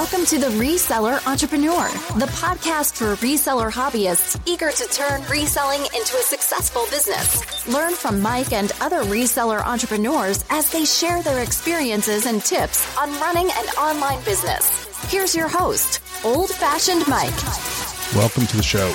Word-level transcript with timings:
Welcome 0.00 0.24
to 0.28 0.38
the 0.38 0.46
Reseller 0.46 1.24
Entrepreneur, 1.26 1.86
the 2.18 2.30
podcast 2.36 2.94
for 2.94 3.16
reseller 3.16 3.70
hobbyists 3.70 4.40
eager 4.46 4.70
to 4.70 4.84
turn 4.86 5.20
reselling 5.30 5.82
into 5.82 6.16
a 6.16 6.22
successful 6.22 6.86
business. 6.90 7.68
Learn 7.68 7.92
from 7.92 8.22
Mike 8.22 8.54
and 8.54 8.72
other 8.80 9.02
reseller 9.02 9.62
entrepreneurs 9.62 10.42
as 10.48 10.70
they 10.70 10.86
share 10.86 11.22
their 11.22 11.42
experiences 11.42 12.24
and 12.24 12.42
tips 12.42 12.96
on 12.96 13.10
running 13.20 13.50
an 13.50 13.66
online 13.76 14.24
business. 14.24 14.88
Here's 15.12 15.36
your 15.36 15.48
host, 15.48 16.00
Old 16.24 16.48
Fashioned 16.48 17.06
Mike. 17.06 17.36
Welcome 18.16 18.46
to 18.46 18.56
the 18.56 18.62
show. 18.62 18.88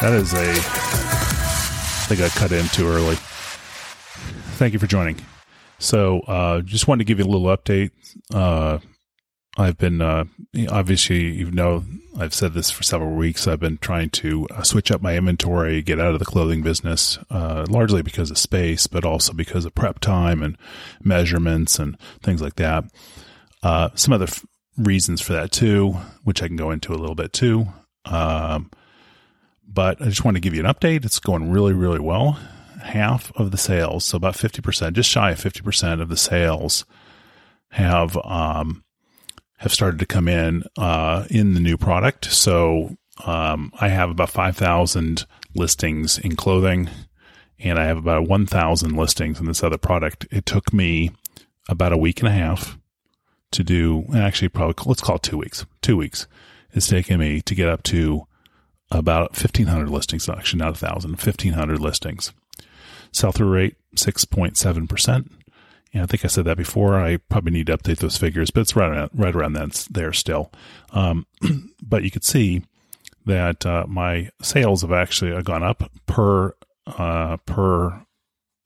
That 0.00 0.14
is 0.14 0.32
a. 0.32 0.52
I 0.52 2.06
think 2.06 2.22
I 2.22 2.30
cut 2.30 2.50
in 2.50 2.64
too 2.68 2.86
early. 2.86 3.16
Thank 4.56 4.72
you 4.72 4.78
for 4.78 4.86
joining. 4.86 5.16
So, 5.84 6.20
uh, 6.20 6.62
just 6.62 6.88
wanted 6.88 7.00
to 7.00 7.04
give 7.04 7.18
you 7.18 7.26
a 7.26 7.30
little 7.30 7.54
update. 7.54 7.90
Uh, 8.32 8.78
I've 9.58 9.76
been, 9.76 10.00
uh, 10.00 10.24
obviously, 10.70 11.26
you 11.34 11.50
know, 11.50 11.84
I've 12.18 12.32
said 12.32 12.54
this 12.54 12.70
for 12.70 12.82
several 12.82 13.14
weeks. 13.14 13.46
I've 13.46 13.60
been 13.60 13.76
trying 13.76 14.08
to 14.10 14.46
uh, 14.48 14.62
switch 14.62 14.90
up 14.90 15.02
my 15.02 15.14
inventory, 15.14 15.82
get 15.82 16.00
out 16.00 16.14
of 16.14 16.20
the 16.20 16.24
clothing 16.24 16.62
business, 16.62 17.18
uh, 17.28 17.66
largely 17.68 18.00
because 18.00 18.30
of 18.30 18.38
space, 18.38 18.86
but 18.86 19.04
also 19.04 19.34
because 19.34 19.66
of 19.66 19.74
prep 19.74 20.00
time 20.00 20.42
and 20.42 20.56
measurements 21.02 21.78
and 21.78 21.98
things 22.22 22.40
like 22.40 22.56
that. 22.56 22.84
Uh, 23.62 23.90
some 23.94 24.14
other 24.14 24.24
f- 24.24 24.44
reasons 24.78 25.20
for 25.20 25.34
that 25.34 25.52
too, 25.52 25.98
which 26.24 26.42
I 26.42 26.46
can 26.46 26.56
go 26.56 26.70
into 26.70 26.94
a 26.94 26.96
little 26.96 27.14
bit 27.14 27.34
too. 27.34 27.66
Um, 28.06 28.70
but 29.68 30.00
I 30.00 30.06
just 30.06 30.24
want 30.24 30.36
to 30.36 30.40
give 30.40 30.54
you 30.54 30.64
an 30.64 30.72
update. 30.72 31.04
It's 31.04 31.18
going 31.18 31.50
really, 31.50 31.74
really 31.74 32.00
well 32.00 32.38
half 32.84 33.32
of 33.36 33.50
the 33.50 33.58
sales, 33.58 34.04
so 34.04 34.16
about 34.16 34.34
50%, 34.34 34.92
just 34.92 35.10
shy 35.10 35.32
of 35.32 35.38
50% 35.38 36.00
of 36.00 36.08
the 36.08 36.16
sales 36.16 36.84
have 37.70 38.16
um, 38.24 38.84
have 39.58 39.72
started 39.72 39.98
to 39.98 40.06
come 40.06 40.28
in 40.28 40.62
uh, 40.76 41.24
in 41.30 41.54
the 41.54 41.60
new 41.60 41.76
product. 41.76 42.26
So 42.26 42.96
um, 43.24 43.72
I 43.80 43.88
have 43.88 44.10
about 44.10 44.30
5,000 44.30 45.26
listings 45.54 46.18
in 46.18 46.36
clothing, 46.36 46.88
and 47.58 47.78
I 47.78 47.84
have 47.84 47.98
about 47.98 48.28
1,000 48.28 48.96
listings 48.96 49.40
in 49.40 49.46
this 49.46 49.62
other 49.62 49.78
product. 49.78 50.26
It 50.30 50.46
took 50.46 50.72
me 50.72 51.10
about 51.68 51.92
a 51.92 51.96
week 51.96 52.20
and 52.20 52.28
a 52.28 52.32
half 52.32 52.78
to 53.52 53.64
do, 53.64 54.04
and 54.08 54.18
actually, 54.18 54.48
probably 54.48 54.74
let's 54.86 55.00
call 55.00 55.16
it 55.16 55.22
two 55.22 55.38
weeks. 55.38 55.64
Two 55.80 55.96
weeks. 55.96 56.26
It's 56.72 56.88
taken 56.88 57.20
me 57.20 57.40
to 57.42 57.54
get 57.54 57.68
up 57.68 57.82
to 57.84 58.26
about 58.90 59.30
1,500 59.32 59.88
listings, 59.88 60.28
actually 60.28 60.58
not 60.58 60.80
1,000, 60.80 61.10
1,500 61.12 61.80
listings. 61.80 62.32
Sell 63.14 63.32
through 63.32 63.50
rate, 63.50 63.76
6.7%. 63.94 65.30
Yeah, 65.92 66.02
I 66.02 66.06
think 66.06 66.24
I 66.24 66.28
said 66.28 66.44
that 66.46 66.56
before. 66.56 66.96
I 66.96 67.18
probably 67.18 67.52
need 67.52 67.68
to 67.68 67.78
update 67.78 67.98
those 67.98 68.16
figures, 68.16 68.50
but 68.50 68.62
it's 68.62 68.74
right 68.74 68.90
around, 68.90 69.10
right 69.14 69.34
around 69.34 69.52
that 69.52 69.86
there 69.88 70.12
still. 70.12 70.50
Um, 70.92 71.26
but 71.82 72.02
you 72.02 72.10
could 72.10 72.24
see 72.24 72.62
that 73.24 73.64
uh, 73.64 73.86
my 73.88 74.30
sales 74.42 74.82
have 74.82 74.92
actually 74.92 75.40
gone 75.44 75.62
up 75.62 75.90
per 76.06 76.56
uh, 76.86 77.36
per 77.46 78.04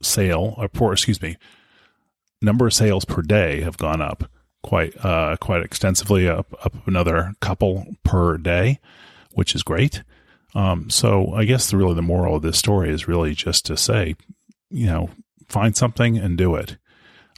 sale, 0.02 0.54
or 0.56 0.68
per, 0.68 0.92
excuse 0.92 1.20
me, 1.20 1.36
number 2.40 2.66
of 2.66 2.74
sales 2.74 3.04
per 3.04 3.20
day 3.20 3.60
have 3.60 3.76
gone 3.76 4.00
up 4.00 4.30
quite 4.62 4.94
uh, 5.04 5.36
quite 5.38 5.62
extensively, 5.62 6.26
up 6.26 6.46
up 6.64 6.74
another 6.86 7.34
couple 7.40 7.86
per 8.04 8.38
day, 8.38 8.80
which 9.32 9.54
is 9.54 9.62
great. 9.62 10.02
Um, 10.54 10.88
so 10.88 11.34
I 11.34 11.44
guess 11.44 11.70
the, 11.70 11.76
really 11.76 11.94
the 11.94 12.02
moral 12.02 12.36
of 12.36 12.42
this 12.42 12.58
story 12.58 12.90
is 12.90 13.06
really 13.06 13.34
just 13.34 13.66
to 13.66 13.76
say, 13.76 14.16
you 14.70 14.86
know, 14.86 15.10
find 15.48 15.76
something 15.76 16.18
and 16.18 16.36
do 16.36 16.54
it. 16.54 16.76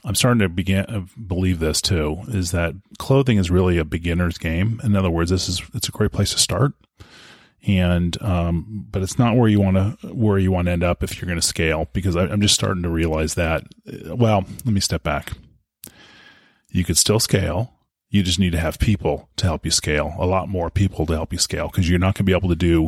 I'm 0.03 0.15
starting 0.15 0.39
to 0.39 0.49
begin 0.49 0.85
uh, 0.85 1.05
believe 1.27 1.59
this 1.59 1.81
too 1.81 2.21
is 2.29 2.51
that 2.51 2.73
clothing 2.97 3.37
is 3.37 3.51
really 3.51 3.77
a 3.77 3.85
beginner's 3.85 4.37
game. 4.37 4.81
In 4.83 4.95
other 4.95 5.11
words, 5.11 5.29
this 5.29 5.47
is 5.47 5.61
it's 5.73 5.89
a 5.89 5.91
great 5.91 6.11
place 6.11 6.31
to 6.31 6.39
start, 6.39 6.73
and 7.67 8.19
um, 8.21 8.87
but 8.89 9.03
it's 9.03 9.19
not 9.19 9.35
where 9.35 9.47
you 9.47 9.61
want 9.61 9.77
to 9.77 10.07
where 10.07 10.39
you 10.39 10.51
want 10.51 10.65
to 10.65 10.71
end 10.71 10.83
up 10.83 11.03
if 11.03 11.17
you're 11.17 11.27
going 11.27 11.39
to 11.39 11.45
scale. 11.45 11.87
Because 11.93 12.15
I, 12.15 12.23
I'm 12.23 12.41
just 12.41 12.55
starting 12.55 12.83
to 12.83 12.89
realize 12.89 13.35
that. 13.35 13.63
Uh, 13.87 14.15
well, 14.15 14.45
let 14.65 14.73
me 14.73 14.79
step 14.79 15.03
back. 15.03 15.33
You 16.69 16.83
could 16.83 16.97
still 16.97 17.19
scale. 17.19 17.73
You 18.09 18.23
just 18.23 18.39
need 18.39 18.51
to 18.51 18.59
have 18.59 18.79
people 18.79 19.29
to 19.37 19.45
help 19.45 19.65
you 19.65 19.71
scale. 19.71 20.15
A 20.17 20.25
lot 20.25 20.49
more 20.49 20.69
people 20.69 21.05
to 21.05 21.13
help 21.13 21.31
you 21.31 21.39
scale 21.39 21.67
because 21.67 21.89
you're 21.89 21.99
not 21.99 22.15
going 22.15 22.23
to 22.25 22.31
be 22.31 22.35
able 22.35 22.49
to 22.49 22.55
do 22.55 22.85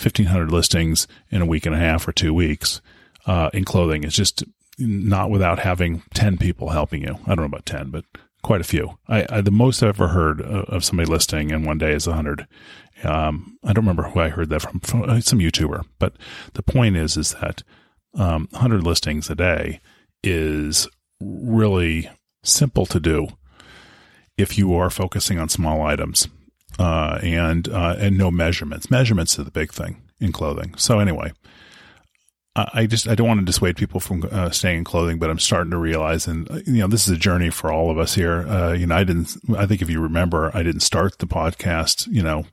1,500 0.00 0.50
listings 0.50 1.06
in 1.30 1.42
a 1.42 1.46
week 1.46 1.66
and 1.66 1.74
a 1.74 1.78
half 1.78 2.08
or 2.08 2.12
two 2.12 2.34
weeks 2.34 2.80
uh, 3.26 3.50
in 3.52 3.64
clothing. 3.64 4.04
It's 4.04 4.16
just 4.16 4.44
not 4.78 5.30
without 5.30 5.60
having 5.60 6.02
10 6.14 6.38
people 6.38 6.70
helping 6.70 7.02
you. 7.02 7.18
I 7.24 7.28
don't 7.28 7.38
know 7.38 7.44
about 7.44 7.66
10, 7.66 7.90
but 7.90 8.04
quite 8.42 8.60
a 8.60 8.64
few. 8.64 8.98
I, 9.08 9.26
I 9.30 9.40
the 9.40 9.50
most 9.50 9.82
I've 9.82 9.90
ever 9.90 10.08
heard 10.08 10.40
of 10.42 10.84
somebody 10.84 11.10
listing 11.10 11.50
in 11.50 11.64
one 11.64 11.78
day 11.78 11.92
is 11.92 12.06
100. 12.06 12.46
Um, 13.02 13.58
I 13.64 13.72
don't 13.72 13.84
remember 13.84 14.04
who 14.04 14.20
I 14.20 14.28
heard 14.28 14.50
that 14.50 14.62
from, 14.62 14.80
from 14.80 15.02
uh, 15.02 15.20
some 15.20 15.38
YouTuber, 15.38 15.84
but 15.98 16.14
the 16.52 16.62
point 16.62 16.96
is, 16.96 17.16
is 17.16 17.34
that 17.40 17.62
um, 18.14 18.48
100 18.52 18.84
listings 18.84 19.28
a 19.30 19.34
day 19.34 19.80
is 20.22 20.88
really 21.20 22.10
simple 22.42 22.86
to 22.86 23.00
do 23.00 23.28
if 24.36 24.58
you 24.58 24.74
are 24.74 24.90
focusing 24.90 25.38
on 25.38 25.48
small 25.48 25.82
items 25.82 26.28
uh, 26.78 27.18
and 27.22 27.68
uh, 27.68 27.96
and 27.98 28.18
no 28.18 28.30
measurements. 28.30 28.90
Measurements 28.90 29.38
are 29.38 29.44
the 29.44 29.50
big 29.50 29.72
thing 29.72 30.02
in 30.20 30.32
clothing. 30.32 30.74
So 30.76 30.98
anyway, 30.98 31.32
I 32.56 32.86
just 32.86 33.08
I 33.08 33.16
don't 33.16 33.26
want 33.26 33.40
to 33.40 33.44
dissuade 33.44 33.76
people 33.76 33.98
from 33.98 34.28
uh, 34.30 34.50
staying 34.50 34.78
in 34.78 34.84
clothing, 34.84 35.18
but 35.18 35.28
I'm 35.28 35.40
starting 35.40 35.72
to 35.72 35.76
realize, 35.76 36.28
and 36.28 36.48
uh, 36.48 36.60
you 36.66 36.78
know, 36.78 36.86
this 36.86 37.08
is 37.08 37.14
a 37.14 37.18
journey 37.18 37.50
for 37.50 37.72
all 37.72 37.90
of 37.90 37.98
us 37.98 38.14
here. 38.14 38.46
Uh, 38.46 38.72
you 38.72 38.86
know, 38.86 38.94
I 38.94 39.02
didn't. 39.02 39.36
I 39.56 39.66
think 39.66 39.82
if 39.82 39.90
you 39.90 40.00
remember, 40.00 40.52
I 40.54 40.62
didn't 40.62 40.82
start 40.82 41.18
the 41.18 41.26
podcast. 41.26 42.06
You 42.06 42.22
know, 42.22 42.44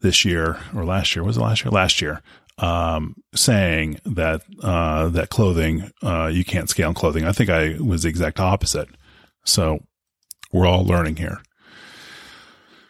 this 0.00 0.24
year 0.24 0.58
or 0.74 0.86
last 0.86 1.14
year 1.14 1.22
was 1.24 1.36
it 1.36 1.40
last 1.40 1.62
year? 1.62 1.70
Last 1.70 2.00
year, 2.00 2.22
um, 2.56 3.16
saying 3.34 4.00
that 4.06 4.42
uh, 4.62 5.08
that 5.08 5.28
clothing 5.28 5.90
uh, 6.02 6.30
you 6.32 6.44
can't 6.44 6.70
scale 6.70 6.88
in 6.88 6.94
clothing. 6.94 7.26
I 7.26 7.32
think 7.32 7.50
I 7.50 7.76
was 7.78 8.04
the 8.04 8.08
exact 8.08 8.40
opposite. 8.40 8.88
So 9.44 9.80
we're 10.52 10.66
all 10.66 10.86
learning 10.86 11.16
here. 11.16 11.42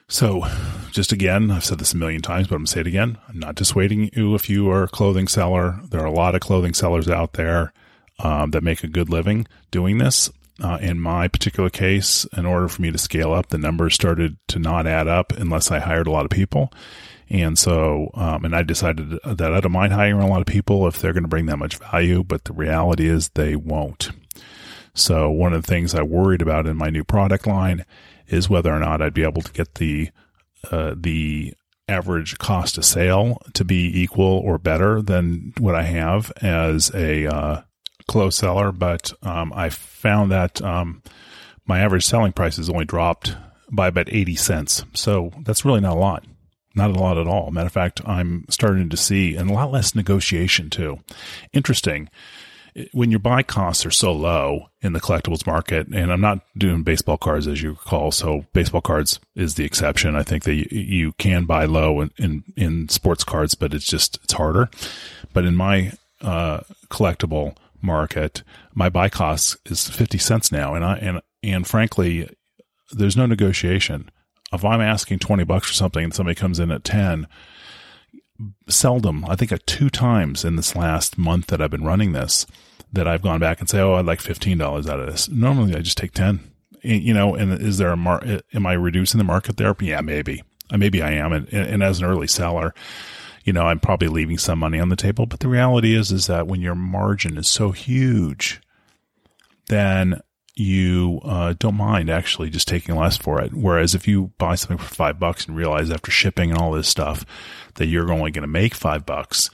So, 0.09 0.47
just 0.93 1.11
again, 1.11 1.51
I've 1.51 1.65
said 1.65 1.79
this 1.79 1.93
a 1.93 1.97
million 1.97 2.23
times, 2.23 2.47
but 2.47 2.55
I'm 2.55 2.61
going 2.61 2.67
to 2.67 2.73
say 2.73 2.81
it 2.81 2.87
again. 2.87 3.19
I'm 3.29 3.41
not 3.41 3.57
dissuading 3.57 4.11
you 4.15 4.37
if 4.37 4.49
you 4.49 4.71
are 4.71 4.85
a 4.85 4.89
clothing 4.89 5.27
seller. 5.27 5.81
There 5.91 6.01
are 6.01 6.07
a 6.07 6.13
lot 6.13 6.37
of 6.37 6.41
clothing 6.41 6.75
sellers 6.75 7.09
out 7.09 7.33
there 7.33 7.73
um, 8.21 8.53
that 8.53 8.63
make 8.63 8.85
a 8.85 8.89
good 8.89 9.11
living 9.11 9.47
doing 9.73 9.99
this. 9.99 10.31
Uh, 10.63 10.79
in 10.81 11.01
my 11.01 11.29
particular 11.29 11.69
case, 11.69 12.25
in 12.37 12.47
order 12.47 12.69
for 12.69 12.81
me 12.81 12.91
to 12.91 12.99
scale 12.99 13.33
up, 13.33 13.49
the 13.49 13.59
numbers 13.59 13.95
started 13.95 14.39
to 14.49 14.59
not 14.59 14.87
add 14.87 15.09
up 15.09 15.33
unless 15.33 15.71
I 15.71 15.81
hired 15.81 16.07
a 16.07 16.13
lot 16.13 16.25
of 16.25 16.31
people. 16.31 16.73
And 17.29 17.59
so, 17.59 18.11
um, 18.15 18.45
and 18.45 18.55
I 18.55 18.63
decided 18.63 19.19
that 19.25 19.53
I 19.53 19.61
don't 19.61 19.73
mind 19.73 19.93
hiring 19.93 20.23
a 20.23 20.29
lot 20.29 20.41
of 20.41 20.47
people 20.47 20.87
if 20.87 21.01
they're 21.01 21.13
going 21.13 21.25
to 21.25 21.29
bring 21.29 21.47
that 21.47 21.59
much 21.59 21.77
value, 21.77 22.23
but 22.23 22.45
the 22.45 22.53
reality 22.53 23.09
is 23.09 23.31
they 23.31 23.57
won't. 23.57 24.13
So, 24.97 25.31
one 25.31 25.53
of 25.53 25.63
the 25.63 25.69
things 25.69 25.95
I 25.95 26.03
worried 26.03 26.43
about 26.43 26.67
in 26.67 26.77
my 26.77 26.91
new 26.91 27.05
product 27.05 27.47
line 27.47 27.85
is 28.29 28.49
whether 28.49 28.73
or 28.73 28.81
not 28.81 29.03
I'd 29.03 29.15
be 29.15 29.23
able 29.23 29.43
to 29.43 29.53
get 29.53 29.75
the 29.75 30.11
uh, 30.71 30.95
the 30.97 31.55
average 31.89 32.39
cost 32.39 32.79
of 32.79 32.85
sale 32.85 33.41
to 33.55 33.65
be 33.65 34.01
equal 34.01 34.39
or 34.39 34.59
better 34.59 35.01
than 35.01 35.53
what 35.59 35.75
I 35.75 35.83
have 35.83 36.33
as 36.43 36.91
a 36.95 37.27
uh, 37.27 37.63
clothes 38.09 38.37
seller. 38.37 38.73
But 38.73 39.13
um, 39.23 39.53
I 39.55 39.69
found 39.69 40.33
that 40.33 40.61
um, 40.63 41.03
my 41.67 41.81
average 41.81 42.05
selling 42.05 42.33
price 42.33 42.57
has 42.57 42.71
only 42.71 42.85
dropped 42.85 43.37
by 43.71 43.89
about 43.89 44.13
80 44.13 44.35
cents. 44.37 44.85
So 44.95 45.31
that's 45.45 45.65
really 45.65 45.81
not 45.81 45.97
a 45.97 46.01
lot. 46.01 46.25
Not 46.75 46.91
a 46.91 46.99
lot 46.99 47.19
at 47.19 47.27
all. 47.27 47.51
Matter 47.51 47.69
of 47.69 47.73
fact, 47.73 48.01
I'm 48.05 48.45
starting 48.51 48.89
to 48.91 48.97
see 48.97 49.37
and 49.37 49.51
a 49.51 49.55
lot 49.55 49.73
less 49.73 49.95
negotiation 49.95 50.69
too. 50.69 50.99
Interesting 51.53 52.09
when 52.93 53.11
your 53.11 53.21
buy 53.21 53.43
costs 53.43 53.87
are 53.87 53.91
so 53.91 54.13
low 54.13 54.67
in 54.83 54.93
the 54.93 55.01
collectibles 55.01 55.47
market, 55.47 55.87
and 55.89 56.13
I'm 56.13 56.21
not 56.21 56.41
doing 56.57 56.83
baseball 56.83 57.17
cards 57.17 57.47
as 57.47 57.63
you 57.63 57.71
recall, 57.71 58.11
so 58.11 58.45
baseball 58.53 58.83
cards 58.83 59.19
is 59.35 59.55
the 59.55 59.65
exception. 59.65 60.15
I 60.15 60.23
think 60.23 60.45
that 60.45 60.55
you, 60.55 61.13
can 61.13 61.45
buy 61.45 61.65
low 61.65 62.01
in, 62.01 62.11
in, 62.19 62.45
in 62.57 62.89
sports 62.89 63.25
cards, 63.25 63.55
but 63.55 63.73
it's 63.73 63.87
just 63.87 64.19
it's 64.25 64.35
harder. 64.35 64.69
But 65.33 65.45
in 65.45 65.57
my 65.57 65.93
uh, 66.21 66.61
collectible 66.91 67.57
market, 67.81 68.43
my 68.75 68.89
buy 68.89 69.09
cost 69.09 69.57
is 69.67 69.89
fifty 69.89 70.19
cents 70.19 70.53
now, 70.53 70.75
and 70.75 70.85
I 70.85 70.97
and 70.97 71.23
and 71.43 71.67
frankly, 71.67 72.29
there's 72.93 73.17
no 73.17 73.27
negotiation. 73.27 74.11
If 74.53 74.65
I'm 74.65 74.81
asking 74.83 75.21
twenty 75.21 75.45
bucks 75.45 75.69
for 75.69 75.75
something 75.75 76.05
and 76.05 76.15
somebody 76.15 76.35
comes 76.35 76.59
in 76.59 76.71
at 76.71 76.85
ten, 76.85 77.27
seldom, 78.69 79.25
I 79.27 79.37
think 79.37 79.53
two 79.67 79.91
times 79.91 80.45
in 80.45 80.57
this 80.57 80.77
last 80.77 81.19
month 81.19 81.49
that 81.49 81.61
I've 81.61 81.71
been 81.71 81.85
running 81.85 82.13
this, 82.13 82.47
that 82.93 83.09
I've 83.09 83.23
gone 83.23 83.41
back 83.41 83.61
and 83.61 83.69
say, 83.69 83.81
oh, 83.81 83.95
I'd 83.95 84.07
like 84.07 84.21
$15 84.21 84.89
out 84.89 85.01
of 85.01 85.07
this. 85.07 85.29
Normally 85.29 85.75
I 85.75 85.81
just 85.81 85.99
take 85.99 86.13
10, 86.13 86.41
you 86.83 87.15
know, 87.15 87.35
and 87.35 87.53
is 87.53 87.79
there 87.79 87.91
a 87.91 87.97
mar, 87.97 88.23
am 88.55 88.67
I 88.67 88.73
reducing 88.75 89.19
the 89.19 89.25
market 89.25 89.57
there? 89.57 89.75
Yeah, 89.81 90.01
maybe. 90.01 90.43
Uh, 90.71 90.79
maybe 90.79 91.03
I 91.03 91.13
am. 91.13 91.33
And, 91.33 91.53
and 91.53 91.83
as 91.83 92.01
an 92.01 92.07
early 92.07 92.27
seller, 92.27 92.75
you 93.45 93.53
know, 93.53 93.63
I'm 93.63 93.81
probably 93.81 94.09
leaving 94.09 94.39
some 94.39 94.59
money 94.59 94.81
on 94.81 94.89
the 94.89 94.97
table. 94.97 95.27
But 95.27 95.41
the 95.41 95.49
reality 95.49 95.95
is, 95.95 96.11
is 96.11 96.27
that 96.27 96.47
when 96.47 96.61
your 96.61 96.75
margin 96.75 97.39
is 97.39 97.49
so 97.49 97.71
huge, 97.71 98.61
then 99.69 100.21
you 100.57 101.21
uh, 101.23 101.55
don't 101.59 101.77
mind 101.77 102.09
actually 102.09 102.49
just 102.49 102.67
taking 102.67 102.97
less 102.97 103.17
for 103.17 103.41
it. 103.43 103.53
Whereas 103.53 103.95
if 103.95 104.09
you 104.09 104.33
buy 104.39 104.55
something 104.55 104.79
for 104.79 104.95
five 104.95 105.19
bucks 105.19 105.47
and 105.47 105.57
realize 105.57 105.91
after 105.91 106.11
shipping 106.11 106.51
and 106.51 106.59
all 106.59 106.73
this 106.73 106.89
stuff 106.89 107.27
that 107.75 107.87
you're 107.87 108.11
only 108.11 108.31
going 108.31 108.43
to 108.43 108.49
make 108.49 108.75
five 108.75 109.05
bucks, 109.05 109.51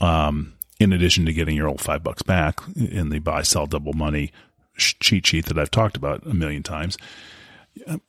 um, 0.00 0.54
in 0.78 0.92
addition 0.92 1.26
to 1.26 1.32
getting 1.32 1.56
your 1.56 1.68
old 1.68 1.80
five 1.80 2.04
bucks 2.04 2.22
back 2.22 2.60
in 2.76 3.08
the 3.08 3.18
buy, 3.18 3.42
sell, 3.42 3.66
double 3.66 3.92
money 3.92 4.32
cheat 4.76 5.26
sheet 5.26 5.46
that 5.46 5.58
I've 5.58 5.70
talked 5.70 5.96
about 5.96 6.26
a 6.26 6.34
million 6.34 6.62
times, 6.62 6.96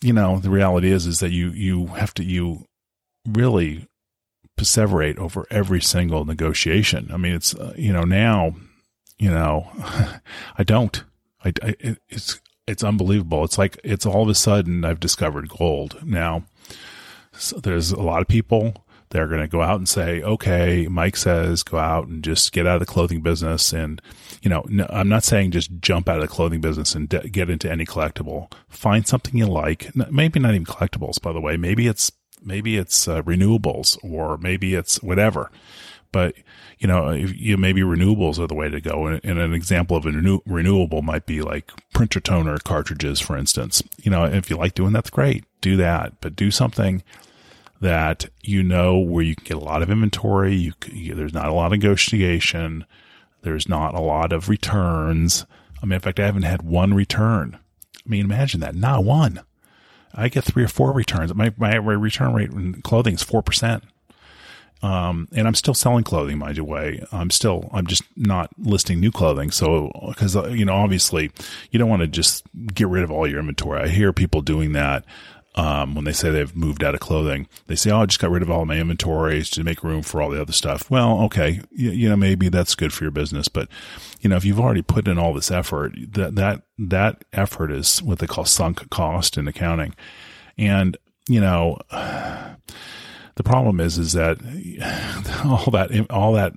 you 0.02 0.14
know, 0.14 0.40
the 0.40 0.50
reality 0.50 0.92
is, 0.92 1.06
is 1.08 1.20
that 1.20 1.32
you, 1.32 1.50
you 1.50 1.88
have 1.88 2.14
to, 2.16 2.24
you 2.24 2.66
really 3.28 3.88
perseverate 4.58 5.18
over 5.18 5.46
every 5.50 5.82
single 5.82 6.26
negotiation. 6.26 7.10
I 7.12 7.18
mean, 7.18 7.34
it's, 7.34 7.56
uh, 7.56 7.74
you 7.76 7.92
know, 7.92 8.04
now, 8.04 8.56
you 9.18 9.30
know, 9.32 9.68
I 10.58 10.64
don't. 10.64 11.04
I, 11.46 11.54
I, 11.62 11.98
it's 12.10 12.42
it's 12.68 12.84
unbelievable. 12.84 13.44
It's 13.44 13.58
like 13.58 13.80
it's 13.84 14.06
all 14.06 14.24
of 14.24 14.30
a 14.30 14.36
sudden 14.36 14.84
I've 14.84 15.00
discovered 15.00 15.50
gold. 15.50 16.00
Now, 16.04 16.46
so 17.34 17.60
there's 17.60 17.92
a 17.92 18.02
lot 18.02 18.22
of 18.22 18.28
people 18.28 18.86
that 19.10 19.22
are 19.22 19.28
going 19.28 19.42
to 19.42 19.48
go 19.48 19.62
out 19.62 19.78
and 19.78 19.88
say, 19.88 20.22
"Okay, 20.24 20.88
Mike 20.88 21.16
says 21.16 21.62
go 21.64 21.78
out 21.78 22.08
and 22.08 22.24
just 22.24 22.52
get 22.52 22.66
out 22.66 22.76
of 22.76 22.80
the 22.80 22.86
clothing 22.86 23.22
business." 23.22 23.72
And 23.72 24.02
you 24.42 24.50
know, 24.50 24.66
no, 24.68 24.88
I'm 24.90 25.10
not 25.10 25.24
saying 25.24 25.52
just 25.52 25.80
jump 25.80 26.10
out 26.10 26.18
of 26.18 26.24
the 26.24 26.28
clothing 26.28 26.62
business 26.62 26.96
and 26.96 27.08
de- 27.08 27.30
get 27.30 27.50
into 27.50 27.72
any 27.72 27.86
collectible. 27.86 28.52
Find 28.68 29.08
something 29.08 29.38
you 29.38 29.46
like. 29.46 29.96
Maybe 29.96 30.40
not 30.40 30.56
even 30.56 30.66
collectibles, 30.66 31.22
by 31.22 31.34
the 31.34 31.42
way. 31.42 31.58
Maybe 31.58 31.88
it's 31.88 32.12
maybe 32.42 32.78
it's 32.78 33.08
uh, 33.08 33.22
renewables 33.22 33.98
or 34.04 34.38
maybe 34.38 34.74
it's 34.74 35.02
whatever. 35.04 35.52
But 36.16 36.36
you 36.80 36.88
know, 36.88 37.12
you 37.12 37.58
maybe 37.58 37.82
renewables 37.82 38.40
are 38.40 38.48
the 38.48 38.56
way 38.56 38.70
to 38.70 38.80
go. 38.80 39.06
And, 39.08 39.20
and 39.26 39.38
an 39.38 39.54
example 39.54 39.98
of 39.98 40.06
a 40.06 40.12
renew, 40.12 40.40
renewable 40.46 41.02
might 41.02 41.26
be 41.26 41.42
like 41.42 41.74
printer 41.94 42.22
toner 42.22 42.58
cartridges, 42.60 43.20
for 43.20 43.36
instance. 43.36 43.84
You 44.02 44.12
know, 44.12 44.24
if 44.24 44.50
you 44.50 44.56
like 44.56 44.76
doing 44.76 44.94
that's 44.94 45.10
great, 45.10 45.44
do 45.60 45.76
that. 45.76 46.22
But 46.22 46.38
do 46.38 46.52
something 46.52 47.04
that 47.82 48.30
you 48.44 48.64
know 48.64 48.98
where 48.98 49.26
you 49.26 49.36
can 49.36 49.44
get 49.44 49.58
a 49.58 49.60
lot 49.60 49.82
of 49.82 49.90
inventory. 49.90 50.56
You, 50.56 50.72
you 50.90 51.16
there's 51.16 51.34
not 51.34 51.50
a 51.50 51.54
lot 51.54 51.66
of 51.66 51.72
negotiation. 51.74 52.86
There's 53.42 53.68
not 53.68 53.94
a 53.94 54.00
lot 54.00 54.32
of 54.32 54.48
returns. 54.48 55.46
I 55.84 55.86
mean, 55.86 55.96
in 55.96 56.00
fact, 56.00 56.22
I 56.22 56.28
haven't 56.28 56.44
had 56.44 56.62
one 56.62 56.94
return. 56.94 57.60
I 57.94 58.10
mean, 58.10 58.24
imagine 58.24 58.62
that, 58.62 58.74
not 58.74 59.04
one. 59.04 59.42
I 60.14 60.30
get 60.30 60.46
three 60.46 60.64
or 60.64 60.70
four 60.70 60.94
returns. 60.94 61.36
My 61.36 61.52
my 61.58 61.76
return 61.76 62.34
rate 62.34 62.52
in 62.52 62.82
clothing 62.84 63.16
is 63.16 63.24
four 63.24 63.42
percent. 63.42 63.84
Um, 64.82 65.28
and 65.34 65.48
I'm 65.48 65.56
still 65.56 65.74
selling 65.74 66.04
clothing, 66.04 66.38
mind 66.38 66.58
you 66.58 66.64
way. 66.64 67.04
I'm 67.12 67.32
still, 67.32 67.70
I'm 67.74 67.88
just 67.88 68.04
not 68.16 68.52
listing 68.60 69.00
new 69.00 69.12
clothing. 69.12 69.52
So, 69.52 69.90
cause, 70.16 70.36
uh, 70.36 70.48
you 70.50 70.66
know, 70.66 70.76
obviously 70.76 71.32
you 71.72 71.80
don't 71.80 71.90
want 71.90 72.02
to 72.02 72.08
just 72.08 72.44
get 72.74 72.88
rid 72.88 73.04
of 73.04 73.12
all 73.12 73.28
your 73.28 73.40
inventory. 73.40 73.82
I 73.82 73.88
hear 73.88 74.14
people 74.14 74.42
doing 74.42 74.74
that. 74.74 75.06
Um, 75.58 75.96
when 75.96 76.04
they 76.04 76.12
say 76.12 76.30
they've 76.32 76.54
moved 76.54 76.84
out 76.84 76.96
of 76.96 77.00
clothing, 77.00 77.48
they 77.68 77.76
say, 77.76 77.90
"Oh, 77.90 78.02
I 78.02 78.06
just 78.08 78.20
got 78.20 78.30
rid 78.30 78.42
of 78.42 78.52
all 78.52 78.66
my 78.66 78.78
inventories 78.78 79.50
to 79.52 79.64
make 79.64 79.86
room 79.86 80.02
for 80.02 80.22
all 80.22 80.30
the 80.30 80.42
other 80.42 80.52
stuff." 80.52 80.92
Well, 80.92 81.22
okay, 81.22 81.62
you, 81.72 81.92
you, 81.92 82.10
know, 82.10 82.18
maybe 82.18 82.50
that's 82.50 82.76
good 82.76 82.92
for 82.92 83.06
your 83.06 83.12
business, 83.12 83.48
but 83.48 83.70
you 84.20 84.30
know, 84.30 84.36
if 84.36 84.44
you've 84.44 84.60
already 84.60 84.82
put 84.82 85.08
in 85.08 85.18
all 85.18 85.34
this 85.34 85.52
effort, 85.52 85.94
that 86.12 86.36
that 86.36 86.64
that 86.78 87.24
effort 87.32 87.72
is 87.72 88.04
what 88.04 88.20
they 88.20 88.28
call 88.28 88.44
sunk 88.44 88.90
cost 88.90 89.38
in 89.38 89.48
accounting, 89.48 89.96
and 90.58 90.98
you 91.30 91.40
know, 91.40 91.78
the 93.36 93.44
problem 93.44 93.80
is, 93.80 93.98
is 93.98 94.14
that 94.14 94.38
all 95.46 95.72
that, 95.72 96.10
all 96.10 96.34
that, 96.34 96.54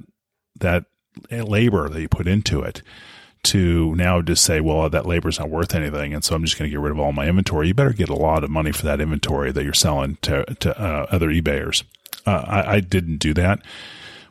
that 0.61 0.85
labor 1.31 1.89
that 1.89 2.01
you 2.01 2.09
put 2.09 2.27
into 2.27 2.63
it 2.63 2.83
to 3.45 3.95
now 3.95 4.21
just 4.21 4.45
say, 4.45 4.61
well, 4.61 4.89
that 4.89 5.07
labor 5.07 5.29
is 5.29 5.39
not 5.39 5.49
worth 5.49 5.75
anything. 5.75 6.13
And 6.13 6.25
so 6.25 6.35
I'm 6.35 6.45
just 6.45 6.59
going 6.59 6.69
to 6.69 6.75
get 6.75 6.81
rid 6.81 6.91
of 6.91 6.99
all 6.99 7.13
my 7.13 7.29
inventory. 7.29 7.69
You 7.69 7.75
better 7.75 7.93
get 7.93 8.09
a 8.09 8.15
lot 8.15 8.45
of 8.45 8.51
money 8.51 8.73
for 8.73 8.85
that 8.85 9.01
inventory 9.01 9.53
that 9.53 9.65
you're 9.65 9.75
selling 9.75 10.17
to, 10.23 10.45
to 10.57 10.81
uh, 10.81 11.07
other 11.11 11.29
eBayers. 11.29 11.85
Uh, 12.27 12.45
I, 12.47 12.75
I 12.75 12.81
didn't 12.81 13.19
do 13.19 13.33
that. 13.35 13.61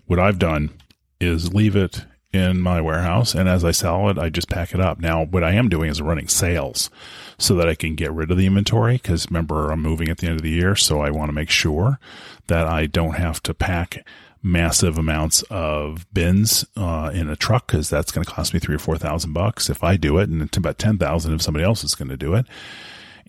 What 0.05 0.19
I've 0.19 0.39
done 0.39 0.71
is 1.19 1.53
leave 1.53 1.75
it 1.75 2.05
in 2.37 2.61
my 2.61 2.79
warehouse. 2.79 3.35
And 3.35 3.49
as 3.49 3.65
I 3.65 3.71
sell 3.71 4.09
it, 4.09 4.17
I 4.17 4.29
just 4.29 4.49
pack 4.49 4.73
it 4.73 4.79
up. 4.79 4.99
Now, 4.99 5.25
what 5.25 5.43
I 5.43 5.53
am 5.53 5.67
doing 5.67 5.89
is 5.89 6.01
running 6.01 6.27
sales 6.27 6.89
so 7.37 7.55
that 7.55 7.67
I 7.67 7.75
can 7.75 7.95
get 7.95 8.13
rid 8.13 8.31
of 8.31 8.37
the 8.37 8.45
inventory. 8.45 8.93
Because 8.93 9.29
remember, 9.29 9.71
I'm 9.71 9.81
moving 9.81 10.09
at 10.09 10.19
the 10.19 10.27
end 10.27 10.37
of 10.37 10.43
the 10.43 10.51
year. 10.51 10.75
So 10.75 11.01
I 11.01 11.09
want 11.09 11.29
to 11.29 11.33
make 11.33 11.49
sure 11.49 11.99
that 12.47 12.65
I 12.65 12.85
don't 12.85 13.15
have 13.15 13.43
to 13.43 13.53
pack 13.53 14.05
massive 14.43 14.97
amounts 14.97 15.41
of 15.49 16.05
bins 16.13 16.63
uh, 16.75 17.11
in 17.13 17.29
a 17.29 17.35
truck 17.35 17.67
because 17.67 17.89
that's 17.89 18.11
going 18.11 18.23
to 18.23 18.31
cost 18.31 18.53
me 18.53 18.59
three 18.59 18.75
or 18.75 18.79
four 18.79 18.97
thousand 18.97 19.33
bucks 19.33 19.69
if 19.69 19.83
I 19.83 19.97
do 19.97 20.19
it, 20.19 20.29
and 20.29 20.55
about 20.55 20.77
ten 20.77 20.97
thousand 20.97 21.33
if 21.33 21.41
somebody 21.41 21.65
else 21.65 21.83
is 21.83 21.95
going 21.95 22.09
to 22.09 22.17
do 22.17 22.33
it. 22.35 22.45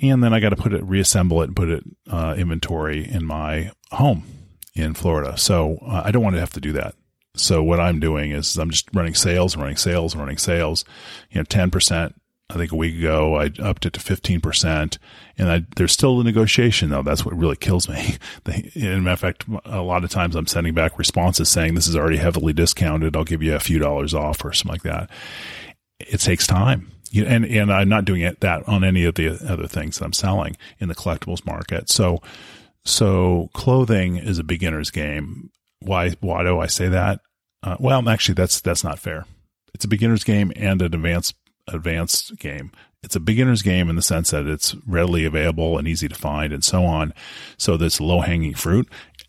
And 0.00 0.22
then 0.22 0.32
I 0.32 0.38
got 0.38 0.50
to 0.50 0.56
put 0.56 0.72
it, 0.72 0.84
reassemble 0.84 1.42
it, 1.42 1.46
and 1.46 1.56
put 1.56 1.68
it 1.70 1.84
uh, 2.08 2.34
inventory 2.38 3.08
in 3.08 3.24
my 3.24 3.72
home 3.90 4.24
in 4.74 4.94
Florida. 4.94 5.36
So 5.36 5.78
uh, 5.82 6.02
I 6.04 6.12
don't 6.12 6.22
want 6.22 6.36
to 6.36 6.40
have 6.40 6.52
to 6.52 6.60
do 6.60 6.72
that. 6.74 6.94
So 7.38 7.62
what 7.62 7.80
I'm 7.80 8.00
doing 8.00 8.32
is 8.32 8.56
I'm 8.56 8.70
just 8.70 8.88
running 8.94 9.14
sales, 9.14 9.56
running 9.56 9.76
sales, 9.76 10.16
running 10.16 10.38
sales. 10.38 10.84
You 11.30 11.40
know, 11.40 11.44
ten 11.44 11.70
percent 11.70 12.14
I 12.50 12.54
think 12.54 12.72
a 12.72 12.76
week 12.76 12.96
ago 12.98 13.36
I 13.36 13.50
upped 13.60 13.84
it 13.84 13.92
to 13.92 14.00
15%. 14.00 14.98
And 15.36 15.50
I, 15.50 15.66
there's 15.76 15.92
still 15.92 16.20
a 16.20 16.24
negotiation 16.24 16.88
though. 16.88 17.02
That's 17.02 17.24
what 17.24 17.36
really 17.36 17.56
kills 17.56 17.88
me. 17.88 18.16
in 18.74 19.16
fact, 19.16 19.44
a 19.66 19.82
lot 19.82 20.02
of 20.02 20.10
times 20.10 20.34
I'm 20.34 20.46
sending 20.46 20.72
back 20.72 20.98
responses 20.98 21.50
saying 21.50 21.74
this 21.74 21.86
is 21.86 21.96
already 21.96 22.16
heavily 22.16 22.54
discounted. 22.54 23.16
I'll 23.16 23.24
give 23.24 23.42
you 23.42 23.54
a 23.54 23.60
few 23.60 23.78
dollars 23.78 24.14
off 24.14 24.44
or 24.44 24.52
something 24.54 24.72
like 24.72 24.82
that. 24.82 25.10
It 26.00 26.20
takes 26.20 26.46
time. 26.46 26.90
You, 27.10 27.24
and, 27.26 27.44
and 27.44 27.72
I'm 27.72 27.88
not 27.88 28.06
doing 28.06 28.22
it 28.22 28.40
that 28.40 28.66
on 28.66 28.82
any 28.82 29.04
of 29.04 29.14
the 29.14 29.28
other 29.28 29.66
things 29.66 29.98
that 29.98 30.04
I'm 30.04 30.12
selling 30.12 30.56
in 30.78 30.88
the 30.88 30.94
collectibles 30.94 31.44
market. 31.44 31.90
So, 31.90 32.22
so 32.84 33.50
clothing 33.52 34.16
is 34.16 34.38
a 34.38 34.44
beginner's 34.44 34.90
game. 34.90 35.50
Why, 35.80 36.10
why 36.20 36.44
do 36.44 36.58
I 36.60 36.66
say 36.66 36.88
that? 36.88 37.20
Uh, 37.62 37.76
well, 37.78 38.08
actually, 38.08 38.34
that's, 38.34 38.60
that's 38.60 38.84
not 38.84 38.98
fair. 38.98 39.26
It's 39.74 39.84
a 39.84 39.88
beginner's 39.88 40.24
game 40.24 40.52
and 40.56 40.80
an 40.80 40.94
advanced 40.94 41.34
advanced 41.68 42.38
game. 42.38 42.72
It's 43.02 43.14
a 43.14 43.20
beginner's 43.20 43.62
game 43.62 43.88
in 43.88 43.96
the 43.96 44.02
sense 44.02 44.30
that 44.30 44.46
it's 44.46 44.74
readily 44.86 45.24
available 45.24 45.78
and 45.78 45.86
easy 45.86 46.08
to 46.08 46.14
find 46.14 46.52
and 46.52 46.64
so 46.64 46.84
on. 46.84 47.14
So 47.56 47.76
that's 47.76 48.00
low 48.00 48.20
hanging 48.20 48.54
fruit. 48.54 48.88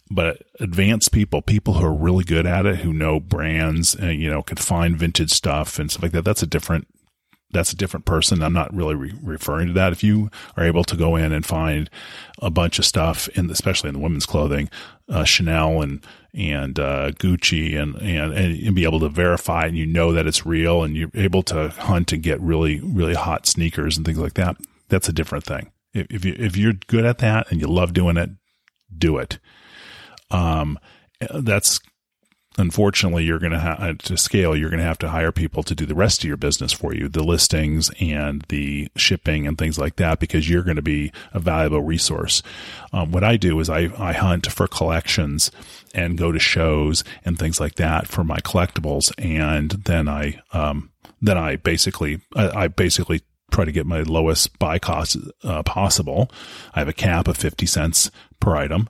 But 0.10 0.42
advanced 0.60 1.12
people, 1.12 1.44
people 1.44 1.76
who 1.76 1.86
are 1.86 1.94
really 1.94 2.24
good 2.24 2.48
at 2.48 2.66
it, 2.66 2.78
who 2.78 2.94
know 2.94 3.20
brands 3.20 3.94
and, 3.94 4.20
you 4.20 4.30
know, 4.30 4.42
can 4.42 4.58
find 4.58 4.98
vintage 4.98 5.30
stuff 5.32 5.78
and 5.78 5.92
stuff 5.92 6.02
like 6.02 6.14
that, 6.14 6.26
that's 6.26 6.42
a 6.42 6.48
different 6.48 6.88
that's 7.52 7.72
a 7.72 7.76
different 7.76 8.06
person. 8.06 8.44
I'm 8.44 8.54
not 8.54 8.74
really 8.74 8.96
re- 8.96 9.14
referring 9.22 9.68
to 9.68 9.74
that. 9.74 9.92
If 9.92 10.04
you 10.04 10.30
are 10.56 10.64
able 10.64 10.84
to 10.84 10.96
go 10.96 11.16
in 11.16 11.32
and 11.32 11.46
find 11.46 11.90
a 12.42 12.50
bunch 12.50 12.80
of 12.80 12.86
stuff 12.86 13.28
in, 13.30 13.50
especially 13.50 13.90
in 13.90 13.96
the 13.96 14.02
women's 14.02 14.26
clothing, 14.26 14.70
uh, 15.10 15.24
Chanel 15.24 15.82
and 15.82 16.06
and 16.34 16.80
uh, 16.80 17.12
Gucci, 17.12 17.76
and, 17.76 17.96
and 17.96 18.34
and 18.34 18.76
be 18.76 18.84
able 18.84 19.00
to 19.00 19.10
verify, 19.10 19.66
and 19.66 19.78
you 19.78 19.86
know 19.86 20.12
that 20.14 20.28
it's 20.28 20.46
real, 20.46 20.84
and 20.84 20.96
you're 20.96 21.12
able 21.16 21.42
to 21.44 21.70
hunt 21.70 22.14
and 22.14 22.22
get 22.22 22.40
really 22.40 22.80
really 22.82 23.16
hot 23.16 23.48
sneakers 23.48 23.98
and 23.98 24.06
things 24.06 24.20
like 24.20 24.36
that. 24.36 24.58
That's 24.90 25.10
a 25.10 25.14
different 25.14 25.44
thing. 25.44 25.72
If, 25.94 26.08
if 26.12 26.26
you 26.26 26.36
if 26.38 26.56
you're 26.56 26.74
good 26.74 27.06
at 27.06 27.18
that 27.20 27.52
and 27.52 27.60
you 27.60 27.68
love 27.68 27.94
doing 27.94 28.18
it, 28.18 28.30
do 28.96 29.18
it. 29.18 29.40
Um, 30.30 30.78
that's 31.34 31.80
unfortunately 32.58 33.24
you're 33.24 33.40
going 33.40 33.52
to 33.52 33.60
have 33.60 33.98
to 34.00 34.18
scale 34.18 34.56
you're 34.56 34.70
going 34.70 34.80
to 34.80 34.86
have 34.86 34.98
to 34.98 35.10
hire 35.10 35.32
people 35.32 35.62
to 35.62 35.76
do 35.76 35.86
the 35.86 35.96
rest 35.96 36.24
of 36.24 36.28
your 36.28 36.38
business 36.38 36.74
for 36.74 36.94
you 36.94 37.08
the 37.08 37.24
listings 37.24 37.92
and 38.00 38.44
the 38.50 38.90
shipping 38.96 39.48
and 39.48 39.58
things 39.58 39.78
like 39.78 39.98
that 39.98 40.20
because 40.20 40.50
you're 40.50 40.64
going 40.64 40.76
to 40.76 40.82
be 40.82 41.12
a 41.32 41.40
valuable 41.40 41.82
resource. 41.82 42.42
Um, 42.92 43.12
what 43.12 43.24
i 43.24 43.38
do 43.38 43.60
is 43.60 43.70
I, 43.70 43.90
I 43.98 44.14
hunt 44.14 44.52
for 44.52 44.68
collections 44.68 45.52
and 45.94 46.18
go 46.18 46.32
to 46.32 46.40
shows 46.40 47.04
and 47.24 47.38
things 47.38 47.60
like 47.60 47.76
that 47.76 48.08
for 48.08 48.24
my 48.24 48.40
collectibles 48.40 49.12
and 49.18 49.72
then 49.72 50.08
i 50.08 50.42
um, 50.52 50.92
then 51.22 51.38
i 51.38 51.56
basically 51.56 52.22
I, 52.36 52.64
I 52.64 52.68
basically 52.68 53.22
try 53.52 53.66
to 53.66 53.72
get 53.72 53.86
my 53.86 54.02
lowest 54.02 54.58
buy 54.60 54.80
cost 54.80 55.18
uh, 55.44 55.64
possible. 55.64 56.32
I 56.74 56.80
have 56.80 56.88
a 56.88 56.94
cap 56.94 57.28
of 57.28 57.38
50 57.38 57.66
cents 57.66 58.12
per 58.40 58.56
item. 58.56 58.90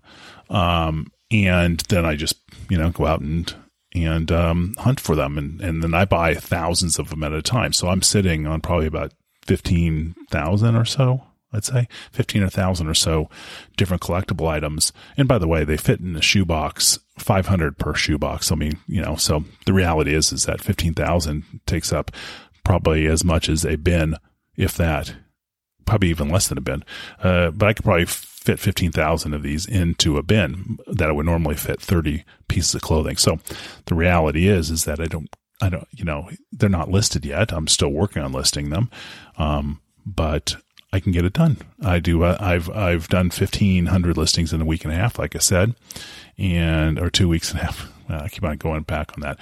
Um, 0.49 1.11
and 1.31 1.79
then 1.89 2.05
I 2.05 2.15
just 2.15 2.35
you 2.69 2.77
know 2.77 2.89
go 2.89 3.05
out 3.05 3.21
and 3.21 3.53
and 3.93 4.31
um, 4.31 4.75
hunt 4.77 4.99
for 4.99 5.15
them, 5.15 5.37
and 5.37 5.59
and 5.61 5.83
then 5.83 5.93
I 5.93 6.05
buy 6.05 6.35
thousands 6.35 6.99
of 6.99 7.09
them 7.09 7.23
at 7.23 7.33
a 7.33 7.41
time. 7.41 7.73
So 7.73 7.87
I'm 7.87 8.01
sitting 8.01 8.47
on 8.47 8.61
probably 8.61 8.87
about 8.87 9.13
fifteen 9.41 10.15
thousand 10.29 10.75
or 10.75 10.85
so. 10.85 11.23
I'd 11.51 11.65
say 11.65 11.87
fifteen 12.11 12.43
or 12.43 12.49
thousand 12.49 12.87
or 12.87 12.93
so 12.93 13.29
different 13.75 14.03
collectible 14.03 14.47
items. 14.47 14.93
And 15.17 15.27
by 15.27 15.39
the 15.39 15.47
way, 15.47 15.63
they 15.63 15.77
fit 15.77 15.99
in 15.99 16.15
a 16.15 16.21
shoebox, 16.21 16.99
five 17.17 17.47
hundred 17.47 17.79
per 17.79 17.95
shoebox. 17.95 18.51
I 18.51 18.55
mean, 18.55 18.73
you 18.87 19.01
know, 19.01 19.15
so 19.15 19.43
the 19.65 19.73
reality 19.73 20.13
is 20.13 20.31
is 20.31 20.45
that 20.45 20.61
fifteen 20.61 20.93
thousand 20.93 21.43
takes 21.65 21.91
up 21.91 22.11
probably 22.63 23.07
as 23.07 23.23
much 23.23 23.49
as 23.49 23.65
a 23.65 23.77
bin, 23.77 24.15
if 24.55 24.75
that, 24.75 25.15
probably 25.85 26.09
even 26.09 26.29
less 26.29 26.47
than 26.47 26.59
a 26.59 26.61
bin. 26.61 26.83
Uh, 27.23 27.49
but 27.49 27.69
I 27.69 27.73
could 27.73 27.83
probably 27.85 28.05
fit 28.39 28.59
15,000 28.59 29.33
of 29.33 29.43
these 29.43 29.65
into 29.65 30.17
a 30.17 30.23
bin 30.23 30.79
that 30.87 31.09
I 31.09 31.11
would 31.11 31.25
normally 31.25 31.55
fit 31.55 31.81
30 31.81 32.23
pieces 32.47 32.73
of 32.75 32.81
clothing. 32.81 33.17
So 33.17 33.39
the 33.85 33.95
reality 33.95 34.47
is, 34.47 34.71
is 34.71 34.85
that 34.85 34.99
I 34.99 35.05
don't, 35.05 35.29
I 35.61 35.69
don't, 35.69 35.87
you 35.91 36.05
know, 36.05 36.29
they're 36.51 36.69
not 36.69 36.89
listed 36.89 37.25
yet. 37.25 37.51
I'm 37.51 37.67
still 37.67 37.89
working 37.89 38.21
on 38.21 38.31
listing 38.31 38.69
them. 38.69 38.89
Um, 39.37 39.81
but 40.05 40.55
I 40.91 40.99
can 40.99 41.11
get 41.11 41.25
it 41.25 41.33
done. 41.33 41.57
I 41.83 41.99
do. 41.99 42.23
Uh, 42.23 42.37
I've 42.39 42.69
I've 42.71 43.07
done 43.09 43.29
fifteen 43.29 43.87
hundred 43.87 44.17
listings 44.17 44.53
in 44.53 44.61
a 44.61 44.65
week 44.65 44.85
and 44.85 44.93
a 44.93 44.95
half, 44.95 45.19
like 45.19 45.35
I 45.35 45.39
said, 45.39 45.75
and 46.37 46.97
or 46.97 47.09
two 47.09 47.29
weeks 47.29 47.51
and 47.51 47.59
a 47.59 47.65
half. 47.65 47.91
I 48.09 48.27
keep 48.27 48.43
on 48.43 48.57
going 48.57 48.83
back 48.83 49.11
on 49.13 49.21
that 49.21 49.37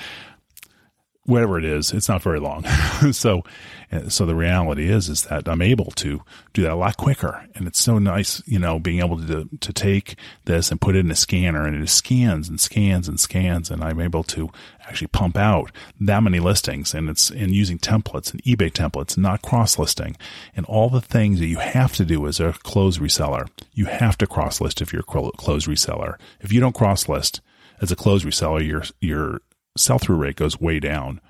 whatever 1.27 1.59
it 1.59 1.65
is, 1.65 1.91
it's 1.91 2.07
not 2.07 2.23
very 2.23 2.39
long. 2.39 2.63
so, 3.11 3.43
eh, 3.91 4.07
so 4.07 4.25
the 4.25 4.33
reality 4.33 4.89
is, 4.89 5.09
is 5.09 5.25
that 5.25 5.47
I'm 5.47 5.61
able 5.61 5.91
to 5.91 6.21
do 6.53 6.61
that 6.61 6.71
a 6.71 6.75
lot 6.75 6.95
quicker. 6.95 7.45
And 7.53 7.67
it's 7.67 7.81
so 7.81 7.99
nice, 7.99 8.41
you 8.45 8.57
know, 8.57 8.79
being 8.79 8.99
able 8.99 9.19
to, 9.27 9.49
to 9.59 9.73
take 9.73 10.15
this 10.45 10.71
and 10.71 10.79
put 10.79 10.95
it 10.95 10.99
in 10.99 11.11
a 11.11 11.15
scanner 11.15 11.67
and 11.67 11.83
it 11.83 11.89
scans 11.89 12.47
and 12.47 12.59
scans 12.59 13.09
and 13.09 13.19
scans. 13.19 13.69
And 13.69 13.83
I'm 13.83 13.99
able 13.99 14.23
to 14.23 14.49
actually 14.87 15.07
pump 15.07 15.35
out 15.35 15.69
that 15.99 16.23
many 16.23 16.39
listings 16.39 16.93
and 16.93 17.09
it's 17.09 17.29
in 17.29 17.53
using 17.53 17.77
templates 17.77 18.31
and 18.31 18.41
eBay 18.43 18.71
templates, 18.71 19.17
not 19.17 19.41
cross 19.41 19.77
listing 19.77 20.15
and 20.55 20.65
all 20.67 20.89
the 20.89 21.01
things 21.01 21.39
that 21.39 21.47
you 21.47 21.57
have 21.57 21.93
to 21.95 22.05
do 22.05 22.25
as 22.25 22.39
a 22.39 22.53
clothes 22.53 22.99
reseller. 22.99 23.49
You 23.73 23.85
have 23.85 24.17
to 24.19 24.27
cross 24.27 24.61
list 24.61 24.81
if 24.81 24.93
you're 24.93 25.01
a 25.01 25.03
clothes 25.03 25.67
reseller. 25.67 26.15
If 26.39 26.53
you 26.53 26.61
don't 26.61 26.75
cross 26.75 27.09
list, 27.09 27.41
as 27.79 27.91
a 27.91 27.95
clothes 27.95 28.23
reseller, 28.23 28.65
your 28.65 28.83
your 29.01 29.41
sell 29.77 29.99
through 29.99 30.17
rate 30.17 30.35
goes 30.35 30.59
way 30.59 30.79
down, 30.79 31.21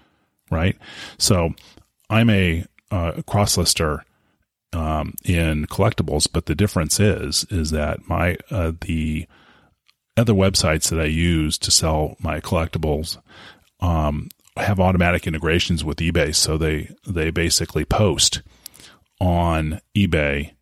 right? 0.50 0.78
So 1.18 1.54
I'm 2.10 2.30
a 2.30 2.66
uh, 2.92 3.22
cross 3.26 3.58
lister 3.58 4.04
um, 4.74 5.14
in 5.24 5.66
collectibles, 5.66 6.28
but 6.32 6.46
the 6.46 6.56
difference 6.56 7.00
is 7.00 7.46
is 7.50 7.72
that 7.72 8.08
my 8.08 8.38
uh, 8.52 8.74
the 8.82 9.28
other 10.16 10.34
websites 10.34 10.90
that 10.90 11.00
I 11.00 11.06
use 11.06 11.58
to 11.60 11.72
sell 11.72 12.16
my 12.20 12.40
collectibles 12.40 13.18
um, 13.80 14.30
have 14.58 14.80
automatic 14.80 15.28
integrations 15.28 15.84
with 15.84 16.00
eBay, 16.00 16.34
so 16.34 16.58
they 16.58 16.90
they 17.06 17.30
basically 17.32 17.86
post 17.86 18.42
on 19.20 19.80
eBay 19.96 20.54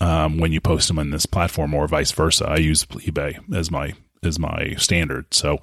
um, 0.00 0.38
when 0.38 0.52
you 0.52 0.60
post 0.60 0.88
them 0.88 0.98
on 0.98 1.10
this 1.10 1.26
platform, 1.26 1.74
or 1.74 1.86
vice 1.86 2.12
versa. 2.12 2.46
I 2.46 2.56
use 2.56 2.84
eBay 2.86 3.38
as 3.54 3.70
my 3.70 3.94
is 4.22 4.38
my 4.38 4.74
standard. 4.76 5.32
So 5.34 5.58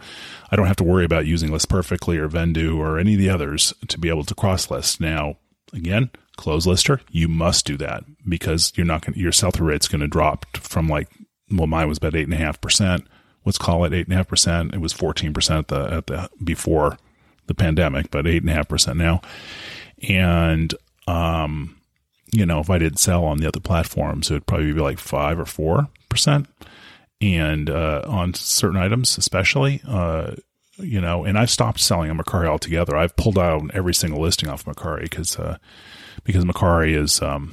I 0.52 0.56
don't 0.56 0.68
have 0.68 0.76
to 0.78 0.84
worry 0.84 1.06
about 1.06 1.26
using 1.26 1.52
List 1.52 1.70
Perfectly 1.70 2.18
or 2.18 2.30
Vendoo 2.30 2.78
or 2.78 3.00
any 3.00 3.14
of 3.14 3.20
the 3.20 3.30
others 3.30 3.74
to 3.88 3.98
be 3.98 4.10
able 4.10 4.24
to 4.26 4.36
cross 4.36 4.70
list. 4.70 5.00
Now, 5.00 5.38
again, 5.74 6.10
clothes 6.36 6.68
lister, 6.68 7.02
you 7.10 7.28
must 7.28 7.66
do 7.66 7.78
that 7.78 8.04
because 8.28 8.74
you're 8.76 8.86
not 8.86 9.06
going 9.06 9.18
your 9.18 9.32
sell 9.32 9.52
through 9.52 9.68
rate's 9.68 9.88
going 9.88 10.02
to 10.02 10.08
drop 10.08 10.46
from 10.58 10.88
like, 10.88 11.10
well, 11.52 11.68
mine 11.68 11.88
was 11.88 11.98
about 11.98 12.16
eight 12.16 12.26
and 12.26 12.34
a 12.34 12.38
half 12.38 12.60
percent. 12.62 13.08
Let's 13.46 13.58
call 13.58 13.86
it 13.86 13.94
eight 13.94 14.06
and 14.06 14.14
a 14.14 14.18
half 14.18 14.28
percent. 14.28 14.74
It 14.74 14.82
was 14.82 14.94
14 14.94 15.34
percent 15.34 15.60
at 15.60 15.68
the, 15.68 15.96
at 15.96 16.08
the, 16.08 16.30
before 16.44 16.98
the 17.48 17.56
pandemic, 17.56 18.12
but 18.12 18.28
eight 18.28 18.44
and 18.44 18.52
a 18.52 18.54
half 18.54 18.68
percent 18.68 18.98
now. 18.98 19.22
And, 20.08 20.74
um, 21.08 21.78
you 22.32 22.46
know, 22.46 22.60
if 22.60 22.70
I 22.70 22.78
didn't 22.78 23.00
sell 23.00 23.26
on 23.26 23.40
the 23.40 23.48
other 23.48 23.60
platforms, 23.60 24.30
it 24.30 24.36
would 24.36 24.46
probably 24.46 24.74
be 24.74 24.82
like 24.82 25.00
five 25.00 25.40
or 25.40 25.46
four 25.46 25.88
percent 26.10 26.48
and 27.22 27.70
uh, 27.70 28.02
on 28.08 28.34
certain 28.34 28.78
items, 28.78 29.18
especially. 29.18 29.82
Uh, 29.88 30.36
you 30.78 31.02
know, 31.02 31.26
and 31.26 31.38
I've 31.38 31.50
stopped 31.50 31.80
selling 31.80 32.10
on 32.10 32.18
Mercari 32.18 32.48
altogether. 32.48 32.96
I've 32.96 33.16
pulled 33.16 33.38
out 33.38 33.70
every 33.74 33.94
single 33.94 34.22
listing 34.22 34.50
off 34.50 34.66
Mercari 34.66 35.04
because 35.04 35.38
uh, 35.38 35.58
because 36.24 36.46
Mercari 36.46 36.96
is 36.96 37.22
um, 37.22 37.52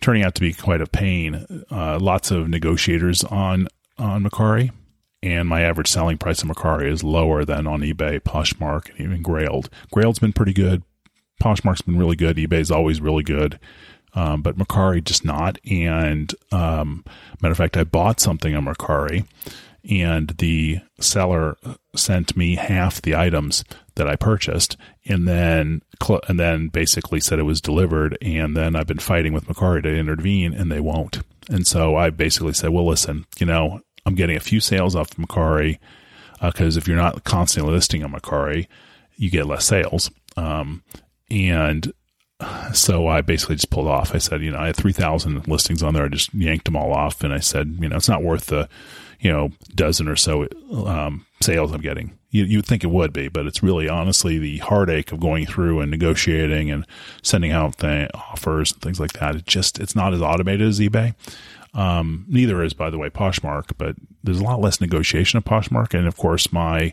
turning 0.00 0.24
out 0.24 0.34
to 0.36 0.40
be 0.40 0.52
quite 0.52 0.80
a 0.80 0.86
pain. 0.86 1.64
Uh, 1.70 1.98
lots 2.00 2.30
of 2.30 2.48
negotiators 2.48 3.22
on 3.24 3.68
on 3.98 4.24
Mercari, 4.24 4.72
and 5.22 5.48
my 5.48 5.62
average 5.62 5.88
selling 5.88 6.18
price 6.18 6.42
on 6.42 6.48
Mercari 6.48 6.90
is 6.90 7.04
lower 7.04 7.44
than 7.44 7.66
on 7.66 7.80
eBay, 7.80 8.20
Poshmark, 8.20 8.90
and 8.90 9.00
even 9.00 9.22
Grailed. 9.22 9.68
Grailed's 9.94 10.18
been 10.18 10.32
pretty 10.32 10.52
good. 10.52 10.82
Poshmark's 11.42 11.82
been 11.82 11.98
really 11.98 12.16
good. 12.16 12.36
eBay's 12.36 12.70
always 12.70 13.00
really 13.00 13.22
good 13.22 13.60
um, 14.16 14.42
but 14.42 14.56
Mercari 14.56 15.04
just 15.04 15.24
not. 15.24 15.58
And 15.70 16.34
um, 16.50 17.04
matter 17.40 17.52
of 17.52 17.58
fact, 17.58 17.76
I 17.76 17.84
bought 17.84 18.18
something 18.18 18.56
on 18.56 18.64
Mercari, 18.64 19.26
and 19.88 20.30
the 20.38 20.80
seller 20.98 21.56
sent 21.94 22.36
me 22.36 22.56
half 22.56 23.00
the 23.00 23.14
items 23.14 23.62
that 23.94 24.08
I 24.08 24.16
purchased, 24.16 24.76
and 25.04 25.28
then 25.28 25.82
cl- 26.02 26.22
and 26.28 26.40
then 26.40 26.68
basically 26.68 27.20
said 27.20 27.38
it 27.38 27.44
was 27.44 27.60
delivered. 27.60 28.18
And 28.20 28.56
then 28.56 28.74
I've 28.74 28.86
been 28.88 28.98
fighting 28.98 29.34
with 29.34 29.46
Mercari 29.46 29.82
to 29.82 29.94
intervene, 29.94 30.54
and 30.54 30.72
they 30.72 30.80
won't. 30.80 31.20
And 31.48 31.66
so 31.66 31.94
I 31.94 32.10
basically 32.10 32.54
said, 32.54 32.70
well, 32.70 32.86
listen, 32.86 33.26
you 33.38 33.46
know, 33.46 33.82
I'm 34.04 34.14
getting 34.14 34.36
a 34.36 34.40
few 34.40 34.60
sales 34.60 34.96
off 34.96 35.10
Mercari 35.10 35.78
because 36.42 36.76
uh, 36.76 36.80
if 36.80 36.88
you're 36.88 36.96
not 36.96 37.24
constantly 37.24 37.72
listing 37.72 38.02
on 38.02 38.12
Mercari, 38.12 38.66
you 39.16 39.30
get 39.30 39.46
less 39.46 39.66
sales. 39.66 40.10
Um, 40.36 40.82
and 41.30 41.92
so 42.72 43.06
I 43.06 43.22
basically 43.22 43.56
just 43.56 43.70
pulled 43.70 43.88
off. 43.88 44.14
I 44.14 44.18
said, 44.18 44.42
you 44.42 44.50
know, 44.50 44.58
I 44.58 44.66
had 44.66 44.76
3,000 44.76 45.48
listings 45.48 45.82
on 45.82 45.94
there. 45.94 46.04
I 46.04 46.08
just 46.08 46.34
yanked 46.34 46.66
them 46.66 46.76
all 46.76 46.92
off. 46.92 47.22
And 47.24 47.32
I 47.32 47.38
said, 47.38 47.76
you 47.80 47.88
know, 47.88 47.96
it's 47.96 48.08
not 48.08 48.22
worth 48.22 48.46
the, 48.46 48.68
you 49.20 49.32
know, 49.32 49.50
dozen 49.74 50.08
or 50.08 50.16
so 50.16 50.46
um, 50.86 51.24
sales 51.40 51.72
I'm 51.72 51.80
getting. 51.80 52.18
You, 52.30 52.44
you 52.44 52.58
would 52.58 52.66
think 52.66 52.84
it 52.84 52.90
would 52.90 53.12
be, 53.12 53.28
but 53.28 53.46
it's 53.46 53.62
really 53.62 53.88
honestly 53.88 54.38
the 54.38 54.58
heartache 54.58 55.12
of 55.12 55.20
going 55.20 55.46
through 55.46 55.80
and 55.80 55.90
negotiating 55.90 56.70
and 56.70 56.86
sending 57.22 57.52
out 57.52 57.78
the 57.78 58.10
offers 58.14 58.72
and 58.72 58.82
things 58.82 59.00
like 59.00 59.14
that. 59.14 59.36
It 59.36 59.46
just, 59.46 59.78
it's 59.78 59.96
not 59.96 60.12
as 60.12 60.20
automated 60.20 60.68
as 60.68 60.78
eBay. 60.78 61.14
Um, 61.72 62.26
neither 62.28 62.62
is, 62.62 62.74
by 62.74 62.90
the 62.90 62.98
way, 62.98 63.08
Poshmark, 63.08 63.72
but 63.78 63.96
there's 64.22 64.40
a 64.40 64.44
lot 64.44 64.60
less 64.60 64.80
negotiation 64.80 65.38
of 65.38 65.44
Poshmark. 65.44 65.94
And 65.94 66.06
of 66.06 66.16
course, 66.16 66.52
my, 66.52 66.92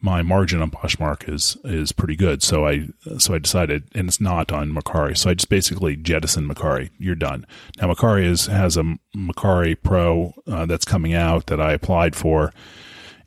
my 0.00 0.22
margin 0.22 0.60
on 0.60 0.70
Poshmark 0.70 1.32
is 1.32 1.56
is 1.64 1.92
pretty 1.92 2.16
good. 2.16 2.42
So 2.42 2.66
I 2.66 2.88
so 3.18 3.34
I 3.34 3.38
decided, 3.38 3.84
and 3.94 4.08
it's 4.08 4.20
not 4.20 4.52
on 4.52 4.72
Mercari. 4.72 5.16
So 5.16 5.30
I 5.30 5.34
just 5.34 5.48
basically 5.48 5.96
jettisoned 5.96 6.50
Mercari. 6.50 6.90
You're 6.98 7.14
done. 7.14 7.46
Now 7.80 7.92
Mercari 7.92 8.24
is 8.24 8.46
has 8.46 8.76
a 8.76 8.98
Mercari 9.16 9.76
Pro 9.82 10.34
uh, 10.46 10.66
that's 10.66 10.84
coming 10.84 11.14
out 11.14 11.46
that 11.46 11.60
I 11.60 11.72
applied 11.72 12.14
for, 12.14 12.52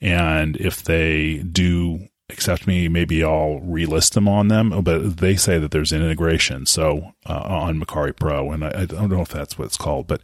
and 0.01 0.57
if 0.57 0.83
they 0.83 1.39
do 1.39 2.07
accept 2.29 2.67
me, 2.67 2.87
maybe 2.89 3.23
I'll 3.23 3.61
relist 3.61 4.13
them 4.13 4.27
on 4.27 4.49
them. 4.49 4.81
But 4.83 5.17
they 5.17 5.35
say 5.35 5.57
that 5.59 5.71
there's 5.71 5.91
an 5.91 6.03
integration 6.03 6.65
so 6.65 7.13
uh, 7.25 7.39
on 7.39 7.79
Mercari 7.79 8.15
Pro, 8.15 8.51
and 8.51 8.63
I, 8.63 8.81
I 8.81 8.85
don't 8.85 9.09
know 9.09 9.21
if 9.21 9.29
that's 9.29 9.57
what 9.57 9.65
it's 9.65 9.77
called, 9.77 10.07
but 10.07 10.21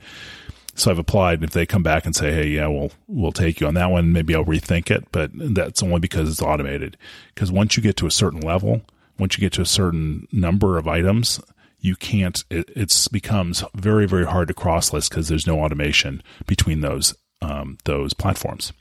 so 0.76 0.92
I've 0.92 1.00
applied. 1.00 1.40
And 1.40 1.46
if 1.46 1.52
they 1.52 1.66
come 1.66 1.84
back 1.84 2.06
and 2.06 2.16
say, 2.16 2.32
"Hey, 2.32 2.48
yeah, 2.48 2.68
we'll 2.68 2.92
we'll 3.08 3.32
take 3.32 3.60
you 3.60 3.68
on 3.68 3.74
that 3.76 3.92
one," 3.92 4.12
maybe 4.12 4.36
I'll 4.36 4.46
rethink 4.46 4.92
it. 4.92 5.06
But 5.12 5.32
that's 5.34 5.84
only 5.84 6.00
because 6.00 6.30
it's 6.30 6.42
automated. 6.42 6.98
Because 7.34 7.52
once 7.52 7.78
you 7.78 7.84
get 7.84 7.98
to 7.98 8.08
a 8.08 8.12
certain 8.12 8.42
level, 8.42 8.82
once 9.18 9.38
you 9.38 9.42
get 9.42 9.54
to 9.54 9.62
a 9.62 9.66
certain 9.66 10.28
number 10.32 10.78
of 10.78 10.88
items, 10.88 11.40
you 11.80 11.96
can't. 11.96 12.44
It 12.50 12.70
it's 12.76 13.08
becomes 13.08 13.64
very 13.76 14.08
very 14.08 14.26
hard 14.26 14.48
to 14.48 14.54
cross 14.54 14.94
list 14.94 15.10
because 15.10 15.28
there's 15.28 15.48
no 15.48 15.60
automation 15.60 16.24
between 16.48 16.82
those 16.82 17.16
um, 17.42 17.78
those 17.86 18.14
platforms. 18.14 18.74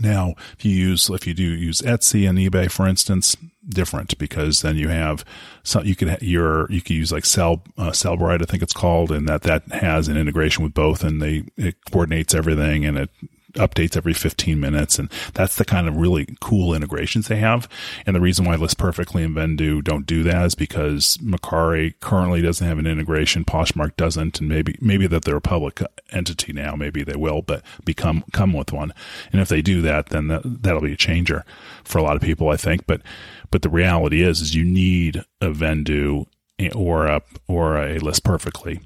Now, 0.00 0.34
if 0.58 0.64
you 0.64 0.72
use, 0.72 1.08
if 1.08 1.26
you 1.26 1.34
do 1.34 1.42
use 1.42 1.80
Etsy 1.82 2.28
and 2.28 2.38
eBay, 2.38 2.70
for 2.70 2.86
instance, 2.86 3.36
different 3.68 4.18
because 4.18 4.62
then 4.62 4.76
you 4.76 4.88
have 4.88 5.24
some, 5.62 5.84
you 5.84 5.94
could, 5.94 6.20
your, 6.20 6.70
you 6.70 6.80
could 6.80 6.96
use 6.96 7.12
like 7.12 7.24
Sell, 7.24 7.62
uh, 7.78 7.90
Sellbrite, 7.90 8.42
I 8.42 8.44
think 8.44 8.62
it's 8.62 8.72
called, 8.72 9.12
and 9.12 9.28
that, 9.28 9.42
that 9.42 9.62
has 9.72 10.08
an 10.08 10.16
integration 10.16 10.64
with 10.64 10.74
both 10.74 11.04
and 11.04 11.22
they, 11.22 11.44
it 11.56 11.76
coordinates 11.90 12.34
everything 12.34 12.84
and 12.84 12.98
it 12.98 13.10
updates 13.54 13.96
every 13.96 14.14
15 14.14 14.58
minutes. 14.60 14.98
And 14.98 15.10
that's 15.32 15.56
the 15.56 15.64
kind 15.64 15.88
of 15.88 15.96
really 15.96 16.36
cool 16.40 16.74
integrations 16.74 17.28
they 17.28 17.36
have. 17.36 17.68
And 18.06 18.14
the 18.14 18.20
reason 18.20 18.44
why 18.44 18.56
List 18.56 18.78
Perfectly 18.78 19.22
and 19.22 19.34
Vendoo 19.34 19.82
don't 19.82 20.06
do 20.06 20.22
that 20.24 20.46
is 20.46 20.54
because 20.54 21.16
Mercari 21.18 21.94
currently 22.00 22.42
doesn't 22.42 22.66
have 22.66 22.78
an 22.78 22.86
integration. 22.86 23.44
Poshmark 23.44 23.96
doesn't. 23.96 24.40
And 24.40 24.48
maybe, 24.48 24.76
maybe 24.80 25.06
that 25.06 25.24
they're 25.24 25.36
a 25.36 25.40
public 25.40 25.80
entity 26.10 26.52
now. 26.52 26.74
Maybe 26.74 27.02
they 27.02 27.16
will, 27.16 27.42
but 27.42 27.62
become, 27.84 28.24
come 28.32 28.52
with 28.52 28.72
one. 28.72 28.92
And 29.32 29.40
if 29.40 29.48
they 29.48 29.62
do 29.62 29.82
that, 29.82 30.10
then 30.10 30.28
that, 30.28 30.42
that'll 30.44 30.80
be 30.82 30.92
a 30.92 30.96
changer 30.96 31.44
for 31.84 31.98
a 31.98 32.02
lot 32.02 32.16
of 32.16 32.22
people, 32.22 32.48
I 32.48 32.56
think. 32.56 32.86
But, 32.86 33.02
but 33.50 33.62
the 33.62 33.70
reality 33.70 34.22
is, 34.22 34.40
is 34.40 34.54
you 34.54 34.64
need 34.64 35.24
a 35.40 35.48
Vendoo 35.48 36.26
or 36.74 37.06
a, 37.06 37.22
or 37.48 37.76
a 37.76 37.98
List 37.98 38.24
Perfectly. 38.24 38.80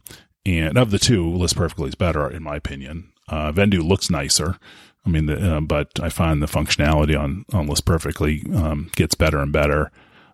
And 0.47 0.79
of 0.79 0.91
the 0.91 0.99
two, 0.99 1.29
List 1.31 1.57
Perfectly 1.57 1.89
is 1.89 1.95
better, 1.95 2.29
in 2.29 2.43
my 2.43 2.57
opinion. 2.57 3.13
Uh, 3.29 3.53
Vendoo 3.53 3.87
looks 3.87 4.11
nicer. 4.11 4.59
I 5.07 5.11
mean, 5.11 5.27
the, 5.27 5.57
uh, 5.57 5.61
but 5.61 6.01
I 6.03 6.09
find 6.09 6.43
the 6.43 6.47
functionality 6.47 7.19
on, 7.19 7.45
on 7.53 7.67
List 7.67 7.85
Perfectly 7.85 8.45
um, 8.55 8.91
gets 8.95 9.15
better 9.15 9.39
and 9.39 9.53
better 9.53 9.91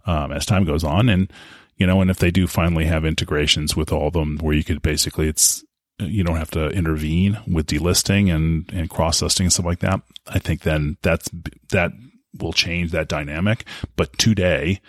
um, 0.06 0.32
as 0.32 0.46
time 0.46 0.64
goes 0.64 0.82
on. 0.82 1.08
And, 1.08 1.32
you 1.76 1.86
know, 1.86 2.00
and 2.00 2.10
if 2.10 2.18
they 2.18 2.30
do 2.30 2.46
finally 2.46 2.84
have 2.86 3.04
integrations 3.04 3.76
with 3.76 3.92
all 3.92 4.08
of 4.08 4.14
them 4.14 4.38
where 4.38 4.54
you 4.54 4.64
could 4.64 4.82
basically, 4.82 5.28
it's, 5.28 5.64
you 6.00 6.24
don't 6.24 6.36
have 6.36 6.50
to 6.52 6.70
intervene 6.70 7.38
with 7.46 7.66
delisting 7.66 8.34
and, 8.34 8.68
and 8.72 8.90
cross 8.90 9.22
listing 9.22 9.46
and 9.46 9.52
stuff 9.52 9.66
like 9.66 9.80
that. 9.80 10.00
I 10.26 10.38
think 10.40 10.62
then 10.62 10.96
that's, 11.02 11.30
that 11.70 11.92
will 12.40 12.52
change 12.52 12.90
that 12.90 13.08
dynamic. 13.08 13.64
But 13.94 14.16
today, 14.18 14.80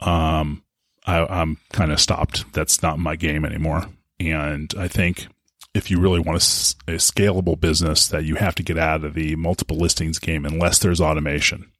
um, 0.00 0.62
I, 1.06 1.26
I'm 1.26 1.58
kind 1.72 1.92
of 1.92 2.00
stopped. 2.00 2.50
That's 2.54 2.82
not 2.82 2.98
my 2.98 3.16
game 3.16 3.44
anymore. 3.44 3.86
And 4.18 4.72
I 4.78 4.88
think 4.88 5.28
if 5.74 5.90
you 5.90 6.00
really 6.00 6.20
want 6.20 6.38
a, 6.38 6.92
a, 6.92 6.96
scalable 6.96 7.58
business 7.58 8.08
that 8.08 8.24
you 8.24 8.34
have 8.36 8.54
to 8.56 8.62
get 8.62 8.76
out 8.76 9.04
of 9.04 9.14
the 9.14 9.36
multiple 9.36 9.76
listings 9.76 10.18
game 10.18 10.44
unless 10.44 10.78
there's 10.78 11.00
automation. 11.00 11.70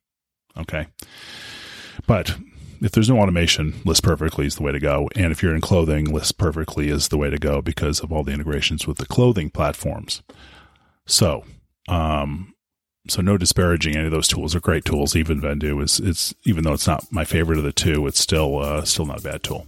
Okay. 0.57 0.87
But 2.07 2.37
if 2.81 2.91
there's 2.91 3.09
no 3.09 3.19
automation, 3.19 3.81
list 3.85 4.03
perfectly 4.03 4.45
is 4.45 4.55
the 4.55 4.63
way 4.63 4.71
to 4.71 4.79
go. 4.79 5.09
And 5.15 5.31
if 5.31 5.43
you're 5.43 5.55
in 5.55 5.61
clothing, 5.61 6.05
list 6.05 6.37
perfectly 6.37 6.89
is 6.89 7.09
the 7.09 7.17
way 7.17 7.29
to 7.29 7.37
go 7.37 7.61
because 7.61 7.99
of 7.99 8.11
all 8.11 8.23
the 8.23 8.31
integrations 8.31 8.87
with 8.87 8.97
the 8.97 9.05
clothing 9.05 9.49
platforms. 9.49 10.21
So, 11.05 11.43
um, 11.87 12.53
so 13.07 13.21
no 13.21 13.37
disparaging 13.37 13.95
any 13.95 14.05
of 14.05 14.11
those 14.11 14.27
tools. 14.27 14.53
They're 14.53 14.61
great 14.61 14.85
tools. 14.85 15.15
Even 15.15 15.41
Vendoo 15.41 15.83
is 15.83 15.99
it's 15.99 16.33
even 16.45 16.63
though 16.63 16.73
it's 16.73 16.87
not 16.87 17.11
my 17.11 17.25
favorite 17.25 17.57
of 17.57 17.63
the 17.63 17.71
two, 17.71 18.07
it's 18.07 18.19
still 18.19 18.59
uh, 18.59 18.83
still 18.83 19.05
not 19.05 19.19
a 19.19 19.23
bad 19.23 19.43
tool. 19.43 19.67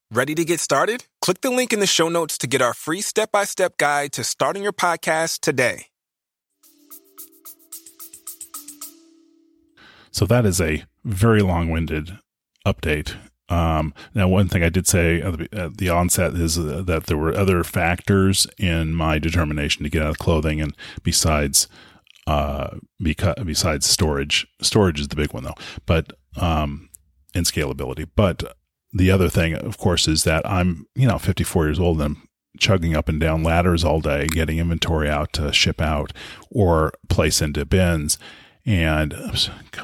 Ready 0.13 0.35
to 0.35 0.43
get 0.43 0.59
started? 0.59 1.05
Click 1.21 1.39
the 1.39 1.49
link 1.49 1.71
in 1.71 1.79
the 1.79 1.87
show 1.87 2.09
notes 2.09 2.37
to 2.39 2.45
get 2.45 2.61
our 2.61 2.73
free 2.73 2.99
step 2.99 3.31
by 3.31 3.45
step 3.45 3.77
guide 3.77 4.11
to 4.11 4.25
starting 4.25 4.61
your 4.61 4.73
podcast 4.73 5.39
today. 5.39 5.85
So 10.11 10.25
that 10.25 10.45
is 10.45 10.59
a 10.59 10.83
very 11.05 11.41
long 11.41 11.69
winded 11.69 12.17
update. 12.67 13.15
Um, 13.47 13.93
now, 14.13 14.27
one 14.27 14.49
thing 14.49 14.63
I 14.63 14.69
did 14.69 14.85
say 14.85 15.21
at 15.21 15.77
the, 15.77 15.89
onset 15.89 16.33
is 16.33 16.59
uh, 16.59 16.83
that 16.85 17.05
there 17.05 17.17
were 17.17 17.33
other 17.33 17.63
factors 17.63 18.45
in 18.57 18.93
my 18.93 19.17
determination 19.17 19.83
to 19.83 19.89
get 19.89 20.01
out 20.01 20.09
of 20.09 20.17
clothing, 20.17 20.59
and 20.59 20.75
besides, 21.03 21.69
uh, 22.27 22.75
because, 23.01 23.35
besides 23.45 23.85
storage, 23.85 24.45
storage 24.61 24.99
is 24.99 25.07
the 25.07 25.15
big 25.15 25.31
one 25.31 25.45
though, 25.45 25.55
but 25.85 26.11
um, 26.35 26.89
and 27.33 27.45
scalability. 27.45 28.09
But 28.13 28.57
the 28.93 29.11
other 29.11 29.29
thing, 29.29 29.53
of 29.53 29.77
course, 29.77 30.07
is 30.07 30.23
that 30.23 30.47
I'm 30.47 30.87
you 30.95 31.07
know 31.07 31.17
54 31.17 31.65
years 31.65 31.79
old 31.79 32.01
and 32.01 32.17
I'm 32.17 32.27
chugging 32.57 32.95
up 32.95 33.09
and 33.09 33.19
down 33.19 33.43
ladders 33.43 33.83
all 33.83 34.01
day, 34.01 34.27
getting 34.27 34.57
inventory 34.57 35.09
out 35.09 35.33
to 35.33 35.53
ship 35.53 35.81
out 35.81 36.13
or 36.49 36.93
place 37.09 37.41
into 37.41 37.65
bins 37.65 38.17
and 38.65 39.13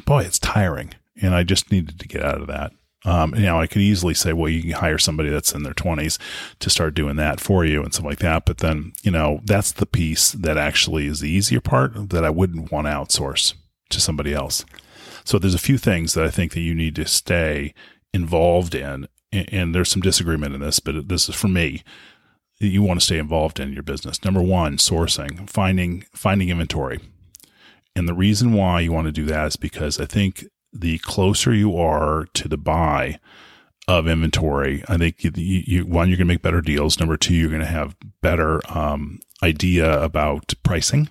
boy, 0.05 0.23
it's 0.23 0.39
tiring. 0.39 0.93
And 1.21 1.33
I 1.33 1.43
just 1.43 1.71
needed 1.71 1.99
to 1.99 2.07
get 2.07 2.23
out 2.23 2.41
of 2.41 2.47
that. 2.47 2.71
Um, 3.05 3.33
you 3.35 3.43
know, 3.43 3.59
I 3.59 3.67
could 3.67 3.81
easily 3.81 4.13
say, 4.13 4.33
well, 4.33 4.49
you 4.49 4.61
can 4.61 4.71
hire 4.71 4.97
somebody 4.97 5.29
that's 5.29 5.53
in 5.53 5.63
their 5.63 5.73
20s 5.73 6.19
to 6.59 6.69
start 6.69 6.93
doing 6.93 7.15
that 7.15 7.39
for 7.39 7.63
you 7.63 7.81
and 7.81 7.93
stuff 7.93 8.05
like 8.05 8.19
that. 8.19 8.45
But 8.45 8.57
then, 8.57 8.91
you 9.01 9.11
know, 9.11 9.39
that's 9.45 9.71
the 9.71 9.85
piece 9.85 10.31
that 10.31 10.57
actually 10.57 11.07
is 11.07 11.19
the 11.19 11.29
easier 11.29 11.61
part 11.61 12.09
that 12.09 12.25
I 12.25 12.29
wouldn't 12.29 12.71
want 12.71 12.87
to 12.87 12.91
outsource 12.91 13.53
to 13.89 14.01
somebody 14.01 14.33
else. 14.33 14.65
So 15.23 15.39
there's 15.39 15.55
a 15.55 15.59
few 15.59 15.77
things 15.77 16.13
that 16.13 16.25
I 16.25 16.29
think 16.29 16.53
that 16.53 16.61
you 16.61 16.75
need 16.75 16.95
to 16.95 17.05
stay 17.05 17.73
involved 18.13 18.75
in. 18.75 19.07
And 19.31 19.75
there's 19.75 19.91
some 19.91 20.01
disagreement 20.01 20.55
in 20.55 20.61
this, 20.61 20.79
but 20.79 21.09
this 21.09 21.27
is 21.27 21.35
for 21.35 21.47
me. 21.47 21.83
You 22.59 22.81
want 22.81 22.99
to 22.99 23.05
stay 23.05 23.19
involved 23.19 23.59
in 23.59 23.73
your 23.73 23.83
business. 23.83 24.23
Number 24.23 24.41
one, 24.41 24.77
sourcing, 24.77 25.49
finding, 25.49 26.05
finding 26.13 26.49
inventory 26.49 26.99
and 27.97 28.07
the 28.07 28.13
reason 28.13 28.53
why 28.53 28.81
you 28.81 28.93
want 28.93 29.07
to 29.07 29.11
do 29.11 29.25
that 29.25 29.47
is 29.47 29.55
because 29.55 29.99
I 29.99 30.05
think 30.05 30.45
the 30.71 30.99
closer 30.99 31.51
you 31.51 31.75
are 31.77 32.27
to 32.35 32.47
the 32.47 32.57
buy 32.57 33.19
of 33.87 34.07
inventory, 34.07 34.83
I 34.87 34.97
think 34.97 35.23
you, 35.23 35.31
you, 35.35 35.85
one, 35.87 36.07
you're 36.07 36.17
going 36.17 36.27
to 36.27 36.33
make 36.33 36.43
better 36.43 36.61
deals. 36.61 36.99
Number 36.99 37.17
two, 37.17 37.34
you're 37.34 37.49
going 37.49 37.62
to 37.62 37.65
have 37.65 37.95
better 38.21 38.62
um, 38.69 39.19
idea 39.41 39.99
about 39.99 40.53
pricing. 40.62 41.10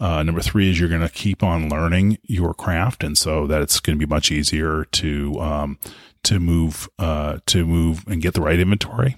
Uh, 0.00 0.22
number 0.22 0.40
three 0.40 0.70
is 0.70 0.80
you're 0.80 0.88
going 0.88 1.02
to 1.02 1.10
keep 1.10 1.42
on 1.42 1.68
learning 1.68 2.16
your 2.22 2.54
craft, 2.54 3.04
and 3.04 3.18
so 3.18 3.46
that 3.46 3.60
it's 3.60 3.80
going 3.80 3.98
to 3.98 4.06
be 4.06 4.08
much 4.08 4.30
easier 4.30 4.86
to 4.92 5.38
um, 5.40 5.78
to 6.26 6.38
move 6.38 6.88
uh, 6.98 7.38
to 7.46 7.66
move 7.66 8.04
and 8.06 8.22
get 8.22 8.34
the 8.34 8.40
right 8.40 8.58
inventory. 8.58 9.16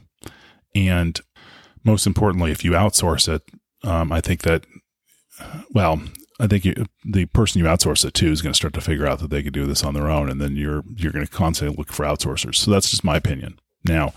And 0.74 1.20
most 1.84 2.06
importantly, 2.06 2.50
if 2.50 2.64
you 2.64 2.72
outsource 2.72 3.28
it, 3.28 3.42
um, 3.82 4.12
I 4.12 4.20
think 4.20 4.42
that 4.42 4.64
well, 5.72 6.00
I 6.40 6.46
think 6.46 6.64
you, 6.64 6.86
the 7.04 7.26
person 7.26 7.60
you 7.60 7.66
outsource 7.66 8.04
it 8.04 8.14
to 8.14 8.30
is 8.30 8.42
going 8.42 8.52
to 8.52 8.56
start 8.56 8.74
to 8.74 8.80
figure 8.80 9.06
out 9.06 9.18
that 9.20 9.30
they 9.30 9.42
could 9.42 9.52
do 9.52 9.66
this 9.66 9.82
on 9.82 9.94
their 9.94 10.08
own, 10.08 10.28
and 10.28 10.40
then 10.40 10.56
you're 10.56 10.84
you're 10.96 11.12
going 11.12 11.26
to 11.26 11.30
constantly 11.30 11.76
look 11.76 11.92
for 11.92 12.04
outsourcers. 12.04 12.56
So 12.56 12.70
that's 12.70 12.90
just 12.90 13.04
my 13.04 13.16
opinion. 13.16 13.58
Now, 13.84 14.12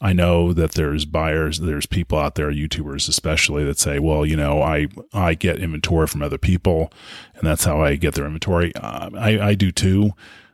I 0.00 0.12
know 0.12 0.52
that 0.52 0.72
there's 0.72 1.04
buyers, 1.04 1.60
there's 1.60 1.86
people 1.86 2.18
out 2.18 2.34
there, 2.34 2.50
YouTubers 2.50 3.08
especially, 3.08 3.64
that 3.64 3.78
say, 3.78 3.98
well, 3.98 4.26
you 4.26 4.36
know, 4.36 4.60
I 4.60 4.88
I 5.12 5.34
get 5.34 5.60
inventory 5.60 6.06
from 6.06 6.22
other 6.22 6.38
people, 6.38 6.92
and 7.34 7.46
that's 7.46 7.64
how 7.64 7.82
I 7.82 7.96
get 7.96 8.14
their 8.14 8.26
inventory. 8.26 8.74
Uh, 8.74 9.10
I 9.16 9.40
I 9.40 9.54
do 9.54 9.70
too, 9.70 10.10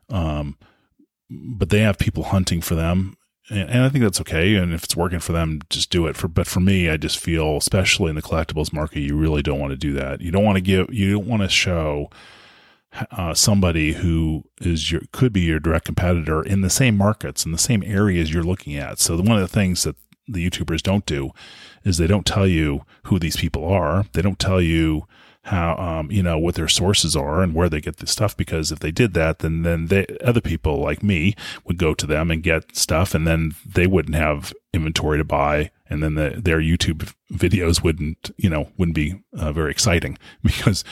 um, 0.09 0.57
but 1.31 1.71
they 1.71 1.81
have 1.81 1.99
people 1.99 2.25
hunting 2.25 2.61
for 2.61 2.75
them, 2.75 3.16
and, 3.49 3.71
and, 3.71 3.85
I 3.85 3.88
think 3.88 4.05
that's 4.05 4.21
okay. 4.21 4.57
And 4.57 4.73
if 4.73 4.85
it's 4.85 4.97
working 4.97 5.21
for 5.21 5.33
them, 5.33 5.61
just 5.71 5.90
do 5.90 6.07
it. 6.07 6.16
For 6.16 6.29
but 6.29 6.47
for 6.47 6.61
me, 6.61 6.88
I 6.88 6.97
just 6.97 7.19
feel, 7.19 7.57
especially 7.57 8.11
in 8.11 8.16
the 8.16 8.23
collectibles 8.23 8.73
market, 8.73 9.01
you 9.01 9.16
really 9.16 9.43
don't 9.43 9.61
want 9.61 9.73
to 9.73 9.77
do 9.77 9.93
that. 9.95 10.21
You 10.21 10.31
don't 10.31 10.45
want 10.45 10.57
to 10.57 10.62
give, 10.62 10.93
you 10.93 11.12
don't 11.12 11.27
want 11.27 11.43
to 11.43 11.49
show 11.49 12.11
uh, 13.12 13.35
somebody 13.35 13.93
who 13.93 14.45
is 14.61 14.90
your 14.90 15.03
could 15.12 15.33
be 15.33 15.43
your 15.43 15.61
direct 15.61 15.85
competitor 15.85 16.43
in 16.43 16.61
the 16.61 16.71
same 16.71 16.97
markets 16.97 17.45
in 17.45 17.53
the 17.53 17.59
same 17.59 17.83
areas 17.85 18.33
you're 18.33 18.43
looking 18.43 18.77
at. 18.77 18.99
So 18.99 19.16
one 19.16 19.33
of 19.33 19.40
the 19.40 19.49
things 19.49 19.85
that 19.85 19.97
the 20.27 20.49
YouTubers 20.49 20.83
don't 20.83 21.07
do 21.07 21.31
is 21.85 21.99
they 21.99 22.07
don't 22.07 22.27
tell 22.27 22.47
you 22.47 22.83
who 23.05 23.19
these 23.19 23.37
people 23.37 23.64
are. 23.64 24.05
They 24.12 24.23
don't 24.23 24.38
tell 24.38 24.61
you 24.61 25.07
how 25.44 25.74
um, 25.76 26.11
you 26.11 26.22
know 26.22 26.38
what 26.38 26.55
their 26.55 26.68
sources 26.68 27.16
are 27.16 27.42
and 27.42 27.55
where 27.55 27.68
they 27.68 27.81
get 27.81 27.96
the 27.96 28.07
stuff 28.07 28.37
because 28.37 28.70
if 28.70 28.81
they 28.81 28.90
did 28.90 29.14
that 29.14 29.38
then 29.38 29.62
then 29.62 29.87
they, 29.87 30.07
other 30.22 30.40
people 30.40 30.76
like 30.76 31.03
me 31.03 31.35
would 31.64 31.79
go 31.79 31.94
to 31.94 32.07
them 32.07 32.31
and 32.31 32.42
get 32.42 32.76
stuff 32.76 33.14
and 33.14 33.26
then 33.26 33.55
they 33.64 33.87
wouldn't 33.87 34.14
have 34.14 34.53
inventory 34.74 35.16
to 35.16 35.24
buy 35.24 35.70
and 35.88 36.03
then 36.03 36.14
the, 36.14 36.35
their 36.37 36.61
YouTube 36.61 37.12
videos 37.33 37.83
wouldn't 37.83 38.31
you 38.37 38.50
know 38.50 38.70
wouldn't 38.76 38.94
be 38.94 39.22
uh, 39.38 39.50
very 39.50 39.70
exciting 39.70 40.18
because 40.42 40.85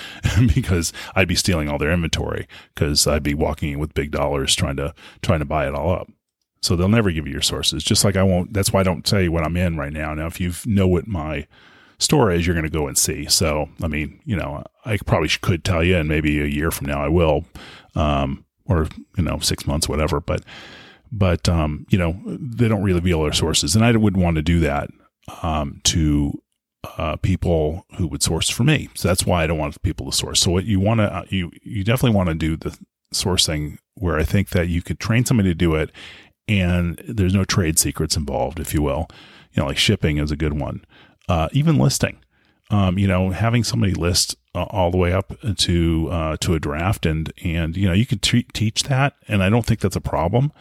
because 0.54 0.92
I'd 1.14 1.28
be 1.28 1.34
stealing 1.34 1.68
all 1.68 1.78
their 1.78 1.92
inventory 1.92 2.48
because 2.74 3.06
I'd 3.06 3.22
be 3.22 3.34
walking 3.34 3.72
in 3.72 3.78
with 3.78 3.94
big 3.94 4.10
dollars 4.10 4.54
trying 4.54 4.76
to 4.76 4.94
trying 5.22 5.40
to 5.40 5.44
buy 5.44 5.68
it 5.68 5.74
all 5.74 5.92
up. 5.92 6.08
So 6.60 6.74
they'll 6.74 6.88
never 6.88 7.12
give 7.12 7.26
you 7.26 7.32
your 7.32 7.42
sources. 7.42 7.84
Just 7.84 8.04
like 8.04 8.16
I 8.16 8.24
won't. 8.24 8.52
That's 8.52 8.72
why 8.72 8.80
I 8.80 8.82
don't 8.82 9.04
tell 9.04 9.20
you 9.20 9.30
what 9.30 9.44
I'm 9.44 9.56
in 9.56 9.76
right 9.76 9.92
now. 9.92 10.12
Now, 10.14 10.26
if 10.26 10.40
you 10.40 10.52
know 10.66 10.88
what 10.88 11.06
my 11.06 11.46
storage, 11.98 12.46
you're 12.46 12.54
going 12.54 12.64
to 12.64 12.70
go 12.70 12.86
and 12.86 12.96
see. 12.96 13.26
So, 13.26 13.68
I 13.82 13.88
mean, 13.88 14.20
you 14.24 14.36
know, 14.36 14.64
I 14.84 14.98
probably 14.98 15.28
could 15.28 15.64
tell 15.64 15.82
you, 15.82 15.96
and 15.96 16.08
maybe 16.08 16.40
a 16.40 16.46
year 16.46 16.70
from 16.70 16.86
now 16.86 17.02
I 17.02 17.08
will, 17.08 17.44
um, 17.94 18.44
or 18.66 18.88
you 19.16 19.24
know, 19.24 19.38
six 19.40 19.66
months, 19.66 19.88
whatever. 19.88 20.20
But, 20.20 20.44
but 21.10 21.48
um, 21.48 21.86
you 21.90 21.98
know, 21.98 22.20
they 22.26 22.68
don't 22.68 22.82
really 22.82 23.00
reveal 23.00 23.22
their 23.22 23.32
sources, 23.32 23.74
and 23.74 23.84
I 23.84 23.92
wouldn't 23.92 24.22
want 24.22 24.36
to 24.36 24.42
do 24.42 24.60
that 24.60 24.90
um, 25.42 25.80
to 25.84 26.40
uh, 26.96 27.16
people 27.16 27.86
who 27.96 28.06
would 28.06 28.22
source 28.22 28.48
for 28.48 28.64
me. 28.64 28.88
So 28.94 29.08
that's 29.08 29.26
why 29.26 29.42
I 29.42 29.46
don't 29.46 29.58
want 29.58 29.80
people 29.82 30.06
to 30.06 30.16
source. 30.16 30.40
So 30.40 30.50
what 30.50 30.64
you 30.64 30.80
want 30.80 31.00
to, 31.00 31.12
uh, 31.12 31.24
you 31.28 31.50
you 31.62 31.82
definitely 31.82 32.16
want 32.16 32.28
to 32.28 32.34
do 32.34 32.56
the 32.56 32.78
sourcing 33.12 33.78
where 33.94 34.16
I 34.16 34.22
think 34.22 34.50
that 34.50 34.68
you 34.68 34.82
could 34.82 35.00
train 35.00 35.24
somebody 35.24 35.50
to 35.50 35.54
do 35.54 35.74
it, 35.74 35.90
and 36.46 37.02
there's 37.08 37.34
no 37.34 37.44
trade 37.44 37.78
secrets 37.78 38.16
involved, 38.16 38.60
if 38.60 38.72
you 38.72 38.82
will. 38.82 39.08
You 39.52 39.62
know, 39.62 39.66
like 39.66 39.78
shipping 39.78 40.18
is 40.18 40.30
a 40.30 40.36
good 40.36 40.60
one 40.60 40.84
uh, 41.28 41.48
even 41.52 41.78
listing. 41.78 42.18
Um, 42.70 42.98
you 42.98 43.06
know, 43.06 43.30
having 43.30 43.64
somebody 43.64 43.94
list 43.94 44.36
uh, 44.54 44.64
all 44.64 44.90
the 44.90 44.98
way 44.98 45.12
up 45.12 45.32
to 45.56 46.08
uh, 46.10 46.36
to 46.40 46.54
a 46.54 46.60
draft, 46.60 47.06
and 47.06 47.32
and 47.42 47.76
you 47.76 47.86
know, 47.86 47.94
you 47.94 48.04
could 48.04 48.20
t- 48.20 48.46
teach 48.52 48.82
that, 48.84 49.14
and 49.26 49.42
I 49.42 49.48
don't 49.48 49.64
think 49.64 49.80
that's 49.80 49.96
a 49.96 50.02
problem. 50.02 50.52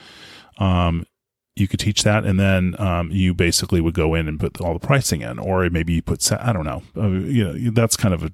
Um, 0.58 1.06
you 1.56 1.68
could 1.68 1.80
teach 1.80 2.04
that, 2.04 2.24
and 2.24 2.40
then 2.40 2.76
um, 2.80 3.12
you 3.12 3.34
basically 3.34 3.82
would 3.82 3.94
go 3.94 4.14
in 4.14 4.28
and 4.28 4.40
put 4.40 4.62
all 4.62 4.74
the 4.74 4.86
pricing 4.86 5.22
in, 5.22 5.40
or 5.40 5.70
maybe 5.70 5.94
you 5.94 6.02
put 6.02 6.32
I 6.32 6.54
don't 6.54 6.66
know. 6.66 6.84
Uh, 6.96 7.08
you 7.08 7.44
know, 7.44 7.72
that's 7.72 7.98
kind 7.98 8.14
of 8.14 8.24
a 8.24 8.32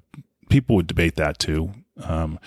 people 0.50 0.76
would 0.76 0.86
debate 0.86 1.16
that 1.16 1.38
too. 1.38 1.72
Um, 2.02 2.38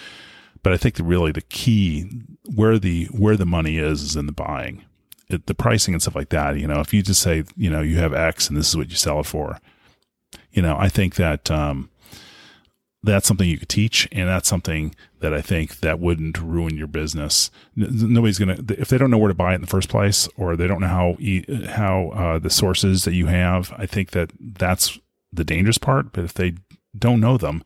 but 0.63 0.73
I 0.73 0.77
think 0.77 0.95
the 0.95 1.03
really 1.03 1.31
the 1.31 1.41
key 1.41 2.09
where 2.55 2.77
the 2.77 3.05
where 3.05 3.37
the 3.37 3.45
money 3.45 3.77
is 3.77 4.01
is 4.01 4.15
in 4.15 4.25
the 4.25 4.31
buying, 4.31 4.83
it, 5.29 5.47
the 5.47 5.55
pricing 5.55 5.93
and 5.93 6.01
stuff 6.01 6.15
like 6.15 6.29
that. 6.29 6.57
You 6.57 6.67
know, 6.67 6.79
if 6.79 6.93
you 6.93 7.01
just 7.01 7.21
say 7.21 7.43
you 7.55 7.69
know 7.69 7.81
you 7.81 7.97
have 7.97 8.13
X 8.13 8.47
and 8.47 8.57
this 8.57 8.69
is 8.69 8.77
what 8.77 8.89
you 8.89 8.95
sell 8.95 9.19
it 9.19 9.25
for, 9.25 9.59
you 10.51 10.61
know, 10.61 10.77
I 10.77 10.89
think 10.89 11.15
that 11.15 11.49
um, 11.51 11.89
that's 13.03 13.27
something 13.27 13.47
you 13.47 13.57
could 13.57 13.69
teach, 13.69 14.07
and 14.11 14.27
that's 14.27 14.49
something 14.49 14.95
that 15.19 15.33
I 15.33 15.41
think 15.41 15.79
that 15.79 15.99
wouldn't 15.99 16.39
ruin 16.39 16.77
your 16.77 16.87
business. 16.87 17.51
Nobody's 17.75 18.39
gonna 18.39 18.57
if 18.69 18.89
they 18.89 18.97
don't 18.97 19.11
know 19.11 19.17
where 19.17 19.29
to 19.29 19.33
buy 19.33 19.53
it 19.53 19.55
in 19.55 19.61
the 19.61 19.67
first 19.67 19.89
place, 19.89 20.27
or 20.37 20.55
they 20.55 20.67
don't 20.67 20.81
know 20.81 20.87
how 20.87 21.17
how 21.67 22.09
uh, 22.09 22.39
the 22.39 22.49
sources 22.49 23.03
that 23.05 23.13
you 23.13 23.27
have. 23.27 23.73
I 23.77 23.85
think 23.85 24.11
that 24.11 24.31
that's 24.39 24.99
the 25.31 25.43
dangerous 25.43 25.77
part. 25.77 26.11
But 26.11 26.25
if 26.25 26.33
they 26.33 26.55
don't 26.97 27.21
know 27.21 27.37
them, 27.37 27.63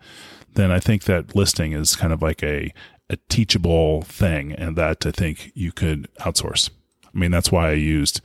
then 0.53 0.71
I 0.71 0.79
think 0.79 1.03
that 1.03 1.35
listing 1.35 1.73
is 1.73 1.95
kind 1.95 2.13
of 2.13 2.21
like 2.21 2.43
a 2.43 2.73
a 3.09 3.17
teachable 3.29 4.03
thing, 4.03 4.53
and 4.53 4.75
that 4.77 5.05
I 5.05 5.11
think 5.11 5.51
you 5.53 5.71
could 5.71 6.07
outsource. 6.19 6.69
I 7.13 7.17
mean, 7.17 7.31
that's 7.31 7.51
why 7.51 7.69
I 7.69 7.73
used 7.73 8.21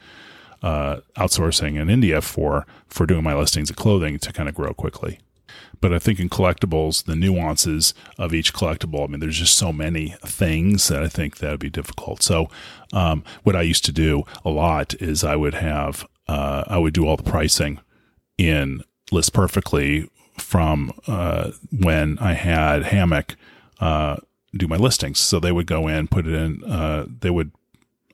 uh, 0.63 1.01
outsourcing 1.17 1.81
in 1.81 1.91
India 1.91 2.21
for 2.21 2.67
for 2.89 3.07
doing 3.07 3.23
my 3.23 3.35
listings 3.35 3.71
of 3.71 3.77
clothing 3.77 4.19
to 4.19 4.33
kind 4.33 4.49
of 4.49 4.55
grow 4.55 4.73
quickly. 4.75 5.19
But 5.81 5.93
I 5.93 5.99
think 5.99 6.19
in 6.19 6.29
collectibles, 6.29 7.05
the 7.05 7.17
nuances 7.17 7.95
of 8.19 8.33
each 8.35 8.55
collectible, 8.55 9.05
I 9.05 9.07
mean, 9.09 9.21
there's 9.21 9.39
just 9.39 9.59
so 9.59 9.73
many 9.73 10.15
things 10.25 10.89
that 10.89 11.03
I 11.03 11.09
think 11.09 11.39
that 11.39 11.51
would 11.51 11.61
be 11.61 11.71
difficult. 11.71 12.23
So, 12.23 12.49
um, 12.93 13.25
what 13.43 13.57
I 13.57 13.63
used 13.63 13.85
to 13.87 13.93
do 13.93 14.25
a 14.45 14.51
lot 14.51 14.95
is 14.95 15.23
I 15.23 15.37
would 15.37 15.55
have, 15.55 16.07
uh, 16.29 16.65
I 16.67 16.79
would 16.79 16.95
do 16.95 17.07
all 17.07 17.17
the 17.17 17.23
pricing 17.23 17.79
in 18.39 18.83
List 19.13 19.33
Perfectly 19.33 20.09
from 20.39 20.93
uh, 21.07 21.53
when 21.71 22.19
I 22.19 22.33
had 22.35 22.85
Hammoq 22.85 23.37
uh, 23.81 24.17
do 24.57 24.69
my 24.69 24.77
listings. 24.77 25.21
So 25.21 25.39
they 25.39 25.53
would 25.53 25.67
go 25.67 25.89
in, 25.89 26.09
put 26.09 26.27
it 26.27 26.35
in, 26.35 26.65
uh, 26.65 27.07
they 27.07 27.31
would, 27.31 27.53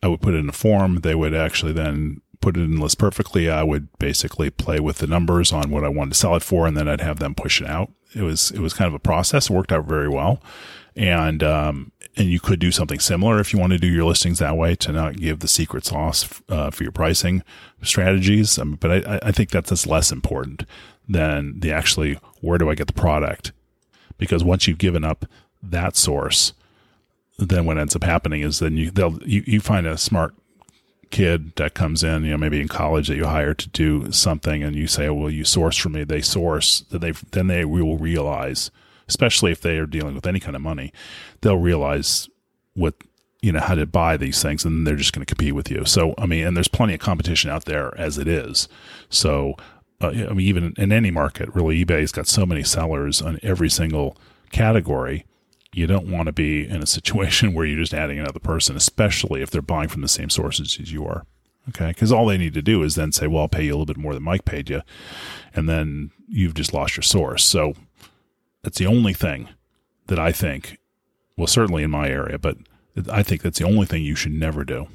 I 0.03 0.09
would 0.09 0.21
put 0.21 0.35
it 0.35 0.39
in 0.39 0.49
a 0.49 0.53
form. 0.53 1.01
They 1.01 1.15
would 1.15 1.35
actually 1.35 1.73
then 1.73 2.21
put 2.43 2.57
it 2.59 2.61
in 2.61 2.79
list 2.79 2.99
perfectly. 2.99 3.49
I 3.49 3.63
would 3.63 3.89
basically 3.99 4.51
play 4.51 4.81
with 4.81 4.99
the 4.99 5.07
numbers 5.07 5.53
on 5.53 5.71
what 5.71 5.85
I 5.85 5.89
wanted 5.89 6.13
to 6.13 6.19
sell 6.19 6.37
it 6.37 6.43
for, 6.43 6.67
and 6.67 6.77
then 6.77 6.89
I'd 6.89 7.01
have 7.01 7.19
them 7.19 7.35
push 7.35 7.63
it 7.63 7.69
out. 7.69 7.91
It 8.15 8.23
was 8.23 8.51
it 8.51 8.61
was 8.61 8.75
kind 8.75 8.89
of 8.89 8.95
a 8.95 8.99
process. 8.99 9.49
It 9.49 9.55
worked 9.55 9.73
out 9.73 9.87
very 9.87 10.09
well, 10.09 10.43
and 10.95 11.43
um, 11.43 11.93
and 12.17 12.29
you 12.29 12.41
could 12.41 12.61
do 12.61 12.71
something 12.71 13.01
similar 13.01 13.41
if 13.41 13.53
you 13.53 13.59
want 13.59 13.73
to 13.73 13.79
do 13.79 13.87
your 13.87 14.05
listings 14.05 14.39
that 14.39 14.57
way 14.57 14.75
to 14.75 14.93
not 14.93 15.17
give 15.17 15.39
the 15.39 15.49
secret 15.49 15.87
sauce 15.87 16.43
uh, 16.51 16.71
for 16.71 16.83
your 16.83 16.93
pricing 16.93 17.43
strategies. 17.83 18.59
Um, 18.59 18.77
but 18.79 18.91
I, 19.09 19.21
I 19.23 19.33
think 19.33 19.49
that's, 19.49 19.71
that's 19.71 19.87
less 19.87 20.13
important 20.13 20.67
than 21.09 21.61
the 21.61 21.73
actually 21.73 22.19
where 22.43 22.59
do 22.59 22.69
I 22.69 22.75
get 22.75 22.87
the 22.87 22.93
product, 22.93 23.53
because 24.19 24.45
once 24.45 24.67
you've 24.67 24.77
given 24.77 25.05
up 25.05 25.25
that 25.63 25.97
source, 25.97 26.53
then 27.39 27.65
what 27.65 27.79
ends 27.79 27.97
up 27.97 28.05
happening 28.05 28.43
is 28.43 28.59
then 28.59 28.77
you 28.77 28.91
they'll 28.91 29.19
you, 29.23 29.43
you 29.47 29.61
find 29.61 29.87
a 29.87 29.97
smart 29.97 30.35
kid 31.13 31.55
that 31.57 31.75
comes 31.75 32.03
in, 32.03 32.25
you 32.25 32.33
know, 32.33 32.39
maybe 32.39 32.61
in 32.61 32.67
college 32.67 33.07
that 33.07 33.17
you 33.17 33.27
hire 33.27 33.55
to 33.55 33.69
do 33.69 34.11
something 34.11 34.65
and 34.65 34.75
you 34.75 34.89
say, 34.89 35.09
well, 35.11 35.31
you 35.31 35.45
source 35.45 35.77
for 35.77 35.91
me, 35.91 36.03
they 36.03 36.21
source, 36.21 36.81
then 36.91 37.01
they 37.01 37.13
then 37.31 37.47
they 37.47 37.65
will 37.65 37.97
realize, 37.99 38.73
especially 39.09 39.53
if 39.53 39.61
they 39.61 39.79
are 39.79 39.87
dealing 39.87 40.17
with 40.17 40.27
any 40.27 40.41
kind 40.41 40.57
of 40.57 40.63
money, 40.63 40.93
they'll 41.43 41.57
realize 41.57 42.29
what, 42.75 42.95
you 43.43 43.53
know, 43.53 43.61
how 43.61 43.77
to 43.77 43.87
buy 43.87 44.17
these 44.17 44.43
things 44.43 44.65
and 44.65 44.85
they're 44.87 44.97
just 44.97 45.13
going 45.13 45.25
to 45.25 45.33
compete 45.33 45.55
with 45.55 45.71
you. 45.71 45.85
So, 45.85 46.15
I 46.19 46.27
mean, 46.27 46.47
and 46.47 46.57
there's 46.57 46.69
plenty 46.69 46.95
of 46.95 47.01
competition 47.01 47.51
out 47.51 47.67
there 47.67 47.97
as 47.99 48.19
it 48.19 48.27
is. 48.27 48.69
So, 49.09 49.55
uh, 50.01 50.09
I 50.09 50.33
mean, 50.33 50.41
even 50.41 50.75
in 50.77 50.91
any 50.91 51.11
market, 51.11 51.55
really, 51.55 51.85
eBay's 51.85 52.11
got 52.11 52.27
so 52.27 52.45
many 52.45 52.65
sellers 52.65 53.23
on 53.23 53.39
every 53.43 53.69
single 53.69 54.17
category 54.51 55.27
you 55.73 55.87
don't 55.87 56.11
want 56.11 56.27
to 56.27 56.33
be 56.33 56.67
in 56.67 56.83
a 56.83 56.87
situation 56.87 57.53
where 57.55 57.65
you're 57.65 57.81
just 57.81 57.95
adding 57.95 58.19
another 58.19 58.41
person, 58.41 58.77
especially 58.77 59.43
if 59.43 59.51
they're 59.51 59.63
buying 59.63 59.89
from 59.89 60.03
the 60.03 60.09
same 60.09 60.31
sources 60.31 60.79
as 60.81 60.93
you 60.93 61.07
are. 61.07 61.25
Okay. 61.69 61.89
Because 61.89 62.11
all 62.11 62.27
they 62.27 62.39
need 62.39 62.55
to 62.55 62.63
do 62.63 62.83
is 62.83 62.97
then 62.97 63.13
say, 63.13 63.27
well, 63.27 63.43
I'll 63.43 63.49
pay 63.49 63.65
you 63.65 63.71
a 63.71 63.75
little 63.75 63.87
bit 63.87 63.97
more 63.97 64.15
than 64.15 64.23
Mike 64.23 64.45
paid 64.45 64.69
you. 64.69 64.83
And 65.55 65.69
then 65.69 66.11
you've 66.29 66.55
just 66.55 66.75
lost 66.75 66.97
your 66.97 67.03
source. 67.03 67.45
So 67.45 67.75
that's 68.63 68.79
the 68.79 68.87
only 68.87 69.13
thing 69.13 69.49
that 70.07 70.19
I 70.19 70.33
think, 70.33 70.79
well, 71.37 71.47
certainly 71.47 71.85
in 71.85 71.91
my 71.91 72.09
area, 72.09 72.39
but 72.39 72.57
I 73.09 73.23
think 73.23 73.43
that's 73.43 73.59
the 73.59 73.67
only 73.67 73.87
thing 73.87 74.03
you 74.03 74.17
should 74.17 74.33
never 74.33 74.65
do. 74.65 74.89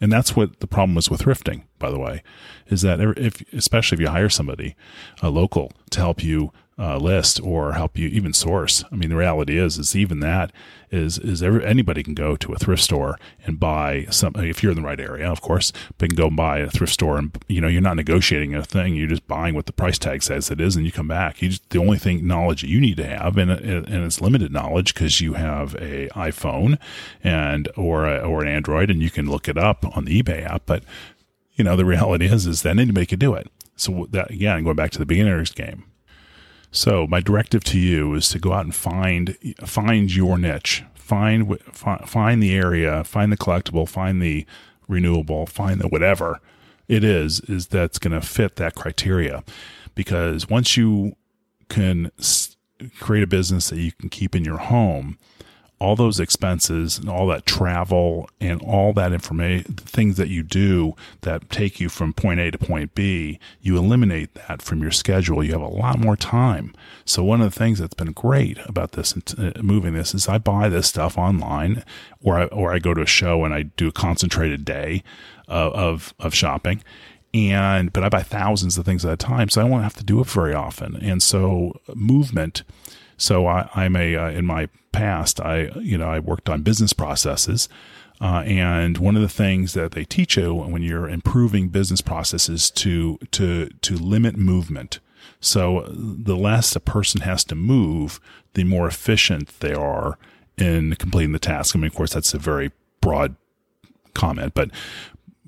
And 0.00 0.10
that's 0.10 0.34
what 0.34 0.60
the 0.60 0.66
problem 0.66 0.96
is 0.96 1.10
with 1.10 1.22
thrifting, 1.22 1.64
by 1.78 1.90
the 1.90 1.98
way, 1.98 2.22
is 2.68 2.82
that 2.82 3.00
if, 3.00 3.42
especially 3.52 3.96
if 3.96 4.00
you 4.00 4.08
hire 4.08 4.30
somebody, 4.30 4.74
a 5.20 5.28
local, 5.28 5.72
to 5.90 6.00
help 6.00 6.22
you 6.22 6.52
uh, 6.80 6.96
list 6.96 7.40
or 7.42 7.72
help 7.72 7.98
you 7.98 8.08
even 8.08 8.32
source. 8.32 8.82
I 8.90 8.96
mean, 8.96 9.10
the 9.10 9.16
reality 9.16 9.58
is, 9.58 9.76
is 9.78 9.94
even 9.94 10.20
that 10.20 10.50
is 10.90 11.18
is 11.18 11.42
every, 11.42 11.64
anybody 11.64 12.02
can 12.02 12.14
go 12.14 12.36
to 12.36 12.52
a 12.52 12.56
thrift 12.56 12.82
store 12.82 13.18
and 13.44 13.60
buy 13.60 14.06
some 14.10 14.34
if 14.36 14.62
you're 14.62 14.72
in 14.72 14.76
the 14.76 14.86
right 14.86 14.98
area, 14.98 15.30
of 15.30 15.40
course. 15.40 15.72
But 15.98 16.08
can 16.08 16.16
go 16.16 16.28
and 16.28 16.36
buy 16.36 16.58
a 16.58 16.70
thrift 16.70 16.92
store, 16.92 17.18
and 17.18 17.36
you 17.48 17.60
know 17.60 17.68
you're 17.68 17.82
not 17.82 17.96
negotiating 17.96 18.54
a 18.54 18.64
thing. 18.64 18.94
You're 18.94 19.08
just 19.08 19.28
buying 19.28 19.54
what 19.54 19.66
the 19.66 19.72
price 19.72 19.98
tag 19.98 20.22
says 20.22 20.50
it 20.50 20.60
is, 20.60 20.74
and 20.74 20.84
you 20.84 20.92
come 20.92 21.08
back. 21.08 21.42
You 21.42 21.50
just, 21.50 21.68
the 21.70 21.78
only 21.78 21.98
thing 21.98 22.26
knowledge 22.26 22.64
you 22.64 22.80
need 22.80 22.96
to 22.96 23.06
have, 23.06 23.36
and 23.36 23.50
and 23.50 24.04
it's 24.04 24.20
limited 24.20 24.52
knowledge 24.52 24.94
because 24.94 25.20
you 25.20 25.34
have 25.34 25.74
a 25.74 26.08
iPhone 26.08 26.78
and 27.22 27.68
or 27.76 28.06
a, 28.06 28.18
or 28.18 28.42
an 28.42 28.48
Android, 28.48 28.90
and 28.90 29.02
you 29.02 29.10
can 29.10 29.30
look 29.30 29.48
it 29.48 29.58
up 29.58 29.84
on 29.96 30.06
the 30.06 30.22
eBay 30.22 30.44
app. 30.44 30.62
But 30.66 30.82
you 31.52 31.62
know 31.62 31.76
the 31.76 31.84
reality 31.84 32.26
is, 32.26 32.46
is 32.46 32.62
that 32.62 32.78
anybody 32.78 33.06
can 33.06 33.18
do 33.18 33.34
it. 33.34 33.48
So 33.76 34.08
that 34.10 34.30
again, 34.30 34.64
going 34.64 34.76
back 34.76 34.90
to 34.92 34.98
the 34.98 35.06
beginner's 35.06 35.52
game, 35.52 35.84
so 36.72 37.06
my 37.06 37.20
directive 37.20 37.64
to 37.64 37.78
you 37.78 38.14
is 38.14 38.28
to 38.30 38.38
go 38.38 38.52
out 38.52 38.64
and 38.64 38.74
find 38.74 39.36
find 39.64 40.14
your 40.14 40.38
niche, 40.38 40.84
find 40.94 41.58
find 41.72 42.42
the 42.42 42.54
area, 42.54 43.04
find 43.04 43.32
the 43.32 43.36
collectible, 43.36 43.88
find 43.88 44.22
the 44.22 44.46
renewable, 44.88 45.46
find 45.46 45.80
the 45.80 45.88
whatever 45.88 46.40
it 46.88 47.04
is 47.04 47.40
is 47.40 47.68
that's 47.68 47.98
going 47.98 48.18
to 48.18 48.26
fit 48.26 48.56
that 48.56 48.74
criteria. 48.74 49.44
Because 49.94 50.48
once 50.48 50.76
you 50.76 51.16
can 51.68 52.10
create 52.98 53.22
a 53.22 53.28
business 53.28 53.70
that 53.70 53.78
you 53.78 53.92
can 53.92 54.08
keep 54.08 54.34
in 54.34 54.44
your 54.44 54.58
home, 54.58 55.18
all 55.80 55.96
those 55.96 56.20
expenses 56.20 56.98
and 56.98 57.08
all 57.08 57.26
that 57.26 57.46
travel 57.46 58.28
and 58.38 58.60
all 58.60 58.92
that 58.92 59.12
information, 59.12 59.74
things 59.74 60.18
that 60.18 60.28
you 60.28 60.42
do 60.42 60.94
that 61.22 61.48
take 61.48 61.80
you 61.80 61.88
from 61.88 62.12
point 62.12 62.38
A 62.38 62.50
to 62.50 62.58
point 62.58 62.94
B, 62.94 63.40
you 63.62 63.78
eliminate 63.78 64.34
that 64.34 64.60
from 64.60 64.82
your 64.82 64.90
schedule. 64.90 65.42
You 65.42 65.52
have 65.52 65.62
a 65.62 65.66
lot 65.66 65.98
more 65.98 66.16
time. 66.16 66.74
So 67.06 67.24
one 67.24 67.40
of 67.40 67.50
the 67.50 67.58
things 67.58 67.78
that's 67.78 67.94
been 67.94 68.12
great 68.12 68.58
about 68.66 68.92
this 68.92 69.16
uh, 69.16 69.52
moving 69.62 69.94
this 69.94 70.14
is 70.14 70.28
I 70.28 70.36
buy 70.36 70.68
this 70.68 70.86
stuff 70.86 71.16
online 71.16 71.82
or 72.22 72.38
I, 72.38 72.44
or 72.46 72.72
I 72.72 72.78
go 72.78 72.92
to 72.92 73.00
a 73.00 73.06
show 73.06 73.44
and 73.44 73.54
I 73.54 73.62
do 73.62 73.88
a 73.88 73.92
concentrated 73.92 74.66
day 74.66 75.02
of, 75.48 75.72
of, 75.72 76.14
of 76.20 76.34
shopping 76.34 76.82
and 77.32 77.92
but 77.92 78.02
I 78.02 78.08
buy 78.08 78.22
thousands 78.22 78.76
of 78.76 78.84
things 78.84 79.04
at 79.04 79.12
a 79.12 79.16
time, 79.16 79.48
so 79.48 79.60
I 79.60 79.64
won't 79.64 79.84
have 79.84 79.94
to 79.94 80.04
do 80.04 80.20
it 80.20 80.26
very 80.26 80.52
often. 80.52 80.96
And 80.96 81.22
so 81.22 81.80
movement 81.94 82.64
so 83.20 83.46
I, 83.46 83.84
am 83.84 83.96
a 83.96 84.16
uh, 84.16 84.30
in 84.30 84.46
my 84.46 84.68
past 84.92 85.40
I 85.40 85.68
you 85.80 85.98
know 85.98 86.08
I 86.08 86.18
worked 86.18 86.48
on 86.48 86.62
business 86.62 86.92
processes. 86.92 87.68
Uh, 88.22 88.42
and 88.44 88.98
one 88.98 89.16
of 89.16 89.22
the 89.22 89.30
things 89.30 89.72
that 89.72 89.92
they 89.92 90.04
teach 90.04 90.36
you 90.36 90.52
when 90.54 90.82
you're 90.82 91.08
improving 91.08 91.68
business 91.68 92.02
processes 92.02 92.70
to 92.70 93.18
to 93.30 93.68
to 93.80 93.96
limit 93.96 94.36
movement. 94.36 95.00
So 95.40 95.86
the 95.90 96.36
less 96.36 96.76
a 96.76 96.80
person 96.80 97.22
has 97.22 97.44
to 97.44 97.54
move, 97.54 98.20
the 98.54 98.64
more 98.64 98.86
efficient 98.86 99.58
they 99.60 99.72
are 99.72 100.18
in 100.58 100.96
completing 100.96 101.32
the 101.32 101.38
task. 101.38 101.74
I 101.74 101.78
mean, 101.78 101.86
of 101.86 101.94
course, 101.94 102.12
that's 102.12 102.34
a 102.34 102.38
very 102.38 102.72
broad 103.00 103.36
comment, 104.12 104.52
but 104.54 104.70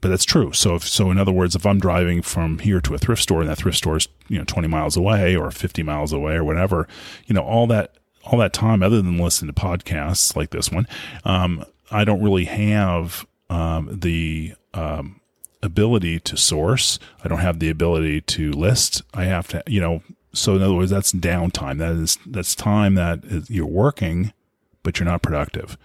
but 0.02 0.08
that's 0.08 0.24
true. 0.24 0.52
So 0.52 0.74
if, 0.74 0.86
so 0.86 1.10
in 1.10 1.16
other 1.16 1.32
words, 1.32 1.54
if 1.54 1.64
I'm 1.64 1.78
driving 1.78 2.22
from 2.22 2.58
here 2.58 2.80
to 2.80 2.92
a 2.92 2.98
thrift 2.98 3.22
store 3.22 3.40
and 3.40 3.48
that 3.48 3.58
thrift 3.58 3.78
store 3.78 3.96
is, 3.96 4.08
you 4.28 4.36
know, 4.36 4.44
20 4.44 4.66
miles 4.66 4.96
away 4.96 5.34
or 5.36 5.50
50 5.50 5.82
miles 5.84 6.12
away 6.12 6.34
or 6.34 6.44
whatever, 6.44 6.88
you 7.26 7.34
know, 7.34 7.42
all 7.42 7.68
that, 7.68 7.94
all 8.24 8.38
that 8.40 8.52
time 8.52 8.82
other 8.82 9.00
than 9.00 9.16
listening 9.16 9.54
to 9.54 9.60
podcasts 9.60 10.34
like 10.34 10.50
this 10.50 10.70
one, 10.72 10.88
um, 11.24 11.64
I 11.92 12.04
don't 12.04 12.20
really 12.20 12.46
have, 12.46 13.24
um, 13.48 14.00
the, 14.02 14.54
um, 14.74 15.20
ability 15.62 16.18
to 16.18 16.36
source. 16.36 16.98
I 17.24 17.28
don't 17.28 17.38
have 17.38 17.60
the 17.60 17.70
ability 17.70 18.22
to 18.22 18.50
list. 18.50 19.02
I 19.14 19.24
have 19.26 19.46
to, 19.48 19.62
you 19.68 19.80
know, 19.80 20.02
so 20.34 20.56
in 20.56 20.62
other 20.62 20.74
words, 20.74 20.90
that's 20.90 21.12
downtime. 21.12 21.78
That 21.78 21.92
is, 21.92 22.18
that's 22.26 22.56
time 22.56 22.96
that 22.96 23.24
is, 23.24 23.48
you're 23.48 23.66
working, 23.66 24.32
but 24.82 24.98
you're 24.98 25.08
not 25.08 25.22
productive. 25.22 25.78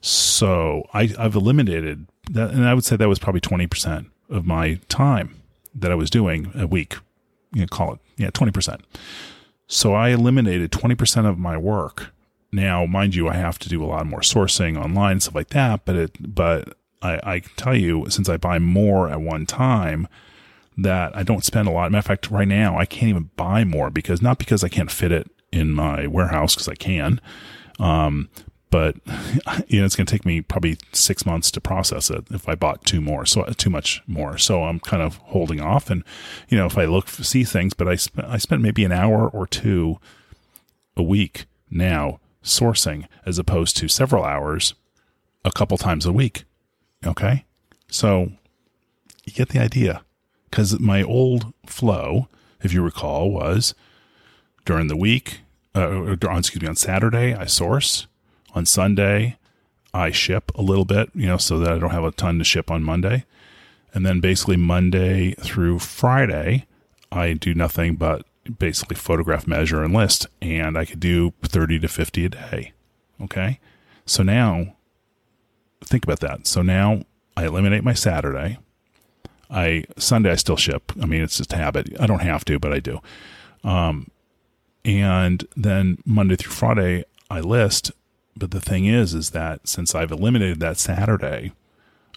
So 0.00 0.86
I, 0.92 1.12
I've 1.18 1.34
eliminated 1.34 2.06
that, 2.30 2.50
and 2.50 2.66
I 2.66 2.74
would 2.74 2.84
say 2.84 2.96
that 2.96 3.08
was 3.08 3.18
probably 3.18 3.40
20% 3.40 4.06
of 4.30 4.44
my 4.44 4.80
time 4.88 5.36
that 5.74 5.90
I 5.90 5.94
was 5.94 6.10
doing 6.10 6.50
a 6.54 6.66
week. 6.66 6.96
You 7.52 7.62
know, 7.62 7.66
call 7.68 7.94
it, 7.94 8.00
yeah, 8.16 8.30
20%. 8.30 8.80
So 9.68 9.94
I 9.94 10.10
eliminated 10.10 10.70
20% 10.70 11.28
of 11.28 11.38
my 11.38 11.56
work. 11.56 12.12
Now, 12.52 12.86
mind 12.86 13.14
you, 13.14 13.28
I 13.28 13.34
have 13.34 13.58
to 13.60 13.68
do 13.68 13.82
a 13.82 13.86
lot 13.86 14.06
more 14.06 14.20
sourcing 14.20 14.82
online 14.82 15.12
and 15.12 15.22
stuff 15.22 15.34
like 15.34 15.50
that, 15.50 15.84
but 15.84 15.96
it, 15.96 16.34
but 16.34 16.76
I, 17.02 17.20
I 17.22 17.40
can 17.40 17.52
tell 17.56 17.76
you, 17.76 18.06
since 18.08 18.28
I 18.28 18.36
buy 18.36 18.58
more 18.58 19.08
at 19.08 19.20
one 19.20 19.46
time, 19.46 20.08
that 20.78 21.16
I 21.16 21.22
don't 21.22 21.44
spend 21.44 21.68
a 21.68 21.70
lot. 21.70 21.90
Matter 21.90 22.00
of 22.00 22.06
fact, 22.06 22.30
right 22.30 22.46
now 22.46 22.78
I 22.78 22.86
can't 22.86 23.08
even 23.08 23.30
buy 23.36 23.64
more 23.64 23.90
because 23.90 24.20
not 24.22 24.38
because 24.38 24.62
I 24.62 24.68
can't 24.68 24.90
fit 24.90 25.12
it 25.12 25.30
in 25.52 25.72
my 25.72 26.06
warehouse 26.06 26.54
because 26.54 26.68
I 26.68 26.74
can, 26.74 27.20
um, 27.78 28.28
but 28.70 28.96
you 29.68 29.80
know 29.80 29.86
it's 29.86 29.96
going 29.96 30.06
to 30.06 30.10
take 30.10 30.26
me 30.26 30.40
probably 30.40 30.78
six 30.92 31.24
months 31.24 31.50
to 31.52 31.60
process 31.60 32.10
it 32.10 32.24
if 32.30 32.48
I 32.48 32.54
bought 32.54 32.84
two 32.84 33.00
more, 33.00 33.26
so 33.26 33.44
too 33.56 33.70
much 33.70 34.02
more. 34.06 34.38
So 34.38 34.64
I'm 34.64 34.80
kind 34.80 35.02
of 35.02 35.16
holding 35.16 35.60
off, 35.60 35.90
and 35.90 36.04
you 36.48 36.56
know 36.58 36.66
if 36.66 36.76
I 36.78 36.84
look 36.84 37.08
see 37.08 37.44
things, 37.44 37.74
but 37.74 37.88
I 37.88 37.96
sp- 37.96 38.26
I 38.26 38.38
spent 38.38 38.62
maybe 38.62 38.84
an 38.84 38.92
hour 38.92 39.28
or 39.28 39.46
two 39.46 39.98
a 40.96 41.02
week 41.02 41.46
now 41.70 42.20
sourcing 42.42 43.06
as 43.24 43.38
opposed 43.38 43.76
to 43.78 43.88
several 43.88 44.24
hours 44.24 44.74
a 45.44 45.52
couple 45.52 45.76
times 45.76 46.06
a 46.06 46.12
week. 46.12 46.44
Okay, 47.04 47.44
so 47.88 48.32
you 49.24 49.32
get 49.32 49.50
the 49.50 49.60
idea 49.60 50.02
because 50.50 50.78
my 50.80 51.02
old 51.02 51.52
flow, 51.66 52.28
if 52.62 52.72
you 52.72 52.82
recall, 52.82 53.30
was 53.30 53.74
during 54.64 54.88
the 54.88 54.96
week. 54.96 55.40
Uh, 55.74 56.12
excuse 56.12 56.62
me, 56.62 56.68
on 56.68 56.74
Saturday 56.74 57.34
I 57.34 57.44
source 57.44 58.06
On 58.56 58.64
Sunday, 58.64 59.36
I 59.92 60.10
ship 60.10 60.50
a 60.54 60.62
little 60.62 60.86
bit, 60.86 61.10
you 61.14 61.26
know, 61.26 61.36
so 61.36 61.58
that 61.58 61.70
I 61.70 61.78
don't 61.78 61.90
have 61.90 62.04
a 62.04 62.10
ton 62.10 62.38
to 62.38 62.44
ship 62.44 62.70
on 62.70 62.82
Monday. 62.82 63.26
And 63.92 64.04
then 64.06 64.20
basically 64.20 64.56
Monday 64.56 65.32
through 65.34 65.78
Friday, 65.78 66.66
I 67.12 67.34
do 67.34 67.54
nothing 67.54 67.96
but 67.96 68.24
basically 68.58 68.96
photograph, 68.96 69.46
measure, 69.46 69.82
and 69.84 69.92
list. 69.92 70.26
And 70.40 70.78
I 70.78 70.86
could 70.86 71.00
do 71.00 71.34
30 71.42 71.80
to 71.80 71.88
50 71.88 72.24
a 72.24 72.28
day. 72.30 72.72
Okay. 73.20 73.60
So 74.06 74.22
now 74.22 74.74
think 75.84 76.04
about 76.04 76.20
that. 76.20 76.46
So 76.46 76.62
now 76.62 77.02
I 77.36 77.44
eliminate 77.44 77.84
my 77.84 77.94
Saturday. 77.94 78.58
I 79.50 79.84
Sunday 79.98 80.30
I 80.32 80.36
still 80.36 80.56
ship. 80.56 80.92
I 81.00 81.04
mean, 81.04 81.20
it's 81.20 81.36
just 81.36 81.52
a 81.52 81.56
habit. 81.56 81.94
I 82.00 82.06
don't 82.06 82.20
have 82.20 82.44
to, 82.46 82.58
but 82.58 82.72
I 82.72 82.80
do. 82.80 83.02
Um, 83.62 84.08
and 84.82 85.46
then 85.56 85.98
Monday 86.06 86.36
through 86.36 86.52
Friday 86.52 87.04
I 87.28 87.40
list. 87.40 87.92
But 88.36 88.50
the 88.50 88.60
thing 88.60 88.84
is, 88.84 89.14
is 89.14 89.30
that 89.30 89.66
since 89.66 89.94
I've 89.94 90.12
eliminated 90.12 90.60
that 90.60 90.78
Saturday, 90.78 91.52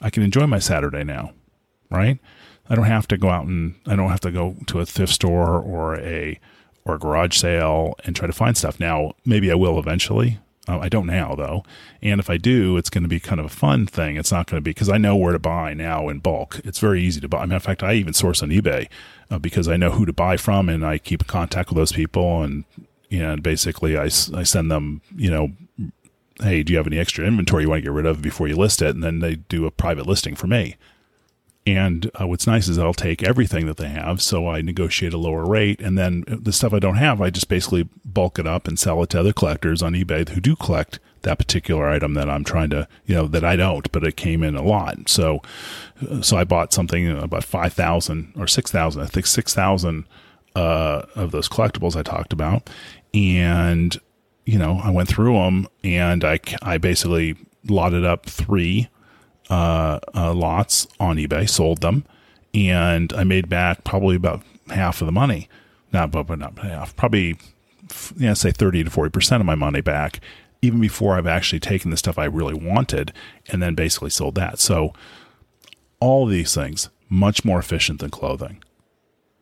I 0.02 0.10
can 0.10 0.24
enjoy 0.24 0.48
my 0.48 0.60
Saturday 0.60 1.04
now, 1.04 1.32
right? 1.90 2.20
I 2.70 2.76
don't 2.76 2.86
have 2.86 3.08
to 3.08 3.18
go 3.18 3.30
out 3.30 3.46
and 3.46 3.76
I 3.88 3.96
don't 3.96 4.10
have 4.10 4.20
to 4.22 4.32
go 4.32 4.56
to 4.68 4.80
a 4.80 4.86
thrift 4.86 5.14
store 5.14 5.58
or 5.58 5.98
a 6.00 6.40
or 6.86 6.96
a 6.96 7.00
garage 7.00 7.38
sale 7.38 7.96
and 8.06 8.16
try 8.16 8.28
to 8.28 8.34
find 8.34 8.56
stuff. 8.58 8.80
Now, 8.80 9.14
maybe 9.26 9.52
I 9.52 9.56
will 9.56 9.80
eventually. 9.80 10.40
Uh, 10.68 10.80
I 10.80 10.90
don't 10.90 11.08
now 11.08 11.34
though, 11.34 11.64
and 12.02 12.20
if 12.20 12.30
I 12.30 12.38
do, 12.38 12.78
it's 12.78 12.92
going 12.92 13.02
to 13.02 13.10
be 13.10 13.20
kind 13.20 13.40
of 13.40 13.46
a 13.46 13.50
fun 13.50 13.88
thing. 13.88 14.18
It's 14.18 14.32
not 14.32 14.46
going 14.46 14.62
to 14.62 14.64
be 14.64 14.72
because 14.72 14.90
I 14.90 15.00
know 15.00 15.16
where 15.16 15.34
to 15.34 15.40
buy 15.40 15.74
now 15.74 16.10
in 16.10 16.20
bulk. 16.20 16.60
It's 16.64 16.78
very 16.78 17.02
easy 17.02 17.20
to 17.22 17.28
buy. 17.28 17.40
I 17.40 17.46
mean, 17.46 17.54
in 17.54 17.60
fact, 17.60 17.82
I 17.82 17.94
even 17.94 18.14
source 18.14 18.44
on 18.44 18.50
eBay 18.50 18.88
uh, 19.32 19.40
because 19.40 19.68
I 19.68 19.78
know 19.78 19.90
who 19.90 20.06
to 20.06 20.14
buy 20.14 20.38
from, 20.38 20.70
and 20.70 20.86
I 20.86 21.00
keep 21.00 21.24
in 21.24 21.28
contact 21.28 21.70
with 21.70 21.78
those 21.78 21.94
people, 21.94 22.44
and 22.44 22.66
and 23.10 23.42
basically 23.42 23.98
I, 23.98 24.04
I 24.04 24.44
send 24.44 24.70
them, 24.70 25.02
you 25.16 25.32
know, 25.32 25.54
hey, 26.42 26.64
do 26.64 26.74
you 26.74 26.78
have 26.78 26.88
any 26.88 27.00
extra 27.00 27.26
inventory 27.26 27.64
you 27.64 27.70
want 27.70 27.80
to 27.80 27.84
get 27.84 27.92
rid 27.92 28.06
of 28.06 28.22
before 28.22 28.48
you 28.48 28.56
list 28.56 28.82
it? 28.82 28.96
And 28.96 29.04
then 29.04 29.20
they 29.20 29.36
do 29.36 29.66
a 29.66 29.72
private 29.72 30.08
listing 30.08 30.36
for 30.36 30.48
me. 30.48 30.78
And 31.66 32.10
uh, 32.20 32.26
what's 32.26 32.48
nice 32.48 32.68
is 32.68 32.80
I'll 32.80 32.94
take 32.94 33.22
everything 33.22 33.68
that 33.68 33.78
they 33.78 33.90
have, 33.90 34.22
so 34.22 34.48
I 34.48 34.62
negotiate 34.62 35.14
a 35.14 35.18
lower 35.18 35.46
rate, 35.46 35.82
and 35.82 35.98
then 35.98 36.24
the 36.28 36.54
stuff 36.54 36.74
I 36.74 36.80
don't 36.80 36.96
have, 36.96 37.22
I 37.22 37.30
just 37.30 37.50
basically 37.50 37.88
bulk 38.04 38.40
it 38.40 38.48
up 38.48 38.68
and 38.68 38.80
sell 38.80 39.04
it 39.04 39.10
to 39.12 39.20
other 39.20 39.34
collectors 39.34 39.84
on 39.84 39.94
eBay 39.94 40.28
who 40.28 40.42
do 40.42 40.56
collect 40.56 41.00
that 41.24 41.38
particular 41.38 41.88
item 41.88 42.14
that 42.16 42.30
I'm 42.30 42.46
trying 42.46 42.70
to, 42.72 42.88
you 43.06 43.14
know, 43.14 43.28
that 43.28 43.44
I 43.44 43.56
don't, 43.56 43.92
but 43.92 44.04
it 44.06 44.16
came 44.16 44.42
in 44.42 44.56
a 44.56 44.64
lot. 44.64 45.10
So, 45.10 45.42
so 46.22 46.38
I 46.38 46.44
bought 46.44 46.74
something 46.74 47.10
about 47.10 47.44
five 47.44 47.74
thousand 47.74 48.34
or 48.38 48.48
six 48.48 48.72
thousand, 48.72 49.04
I 49.04 49.08
think 49.08 49.28
six 49.28 49.54
thousand 49.54 50.06
uh, 50.56 51.04
of 51.14 51.32
those 51.32 51.50
collectibles 51.50 51.96
I 51.96 52.04
talked 52.04 52.34
about, 52.34 52.68
and 53.14 54.00
you 54.50 54.58
know, 54.58 54.82
I 54.84 54.90
went 54.90 55.08
through 55.08 55.34
them 55.34 55.68
and 55.84 56.24
I 56.24 56.40
I 56.64 56.80
basically 56.80 57.36
lotted 57.68 58.04
up 58.04 58.26
three 58.26 58.90
uh, 59.50 60.00
uh, 60.16 60.34
lots 60.34 60.88
on 61.00 61.18
eBay, 61.18 61.48
sold 61.48 61.82
them, 61.82 62.04
and 62.54 63.14
I 63.14 63.24
made 63.24 63.48
back 63.48 63.84
probably 63.84 64.16
about 64.16 64.42
half 64.70 65.02
of 65.02 65.06
the 65.06 65.12
money. 65.12 65.50
Not, 65.92 66.12
but, 66.12 66.28
not 66.38 66.58
half, 66.60 66.96
probably, 66.96 67.38
yeah, 68.16 68.34
say 68.34 68.52
30 68.52 68.86
to 68.86 68.90
40% 68.92 69.40
of 69.40 69.46
my 69.46 69.56
money 69.56 69.82
back, 69.82 70.20
even 70.62 70.80
before 70.80 71.16
I've 71.16 71.26
actually 71.26 71.60
taken 71.60 71.90
the 71.90 71.98
stuff 71.98 72.20
I 72.20 72.26
really 72.26 72.54
wanted 72.54 73.12
and 73.48 73.62
then 73.62 73.74
basically 73.74 74.12
sold 74.12 74.36
that. 74.36 74.60
So, 74.60 74.94
all 76.00 76.28
these 76.28 76.54
things, 76.54 76.90
much 77.10 77.44
more 77.44 77.58
efficient 77.58 78.00
than 78.00 78.12
clothing. 78.12 78.64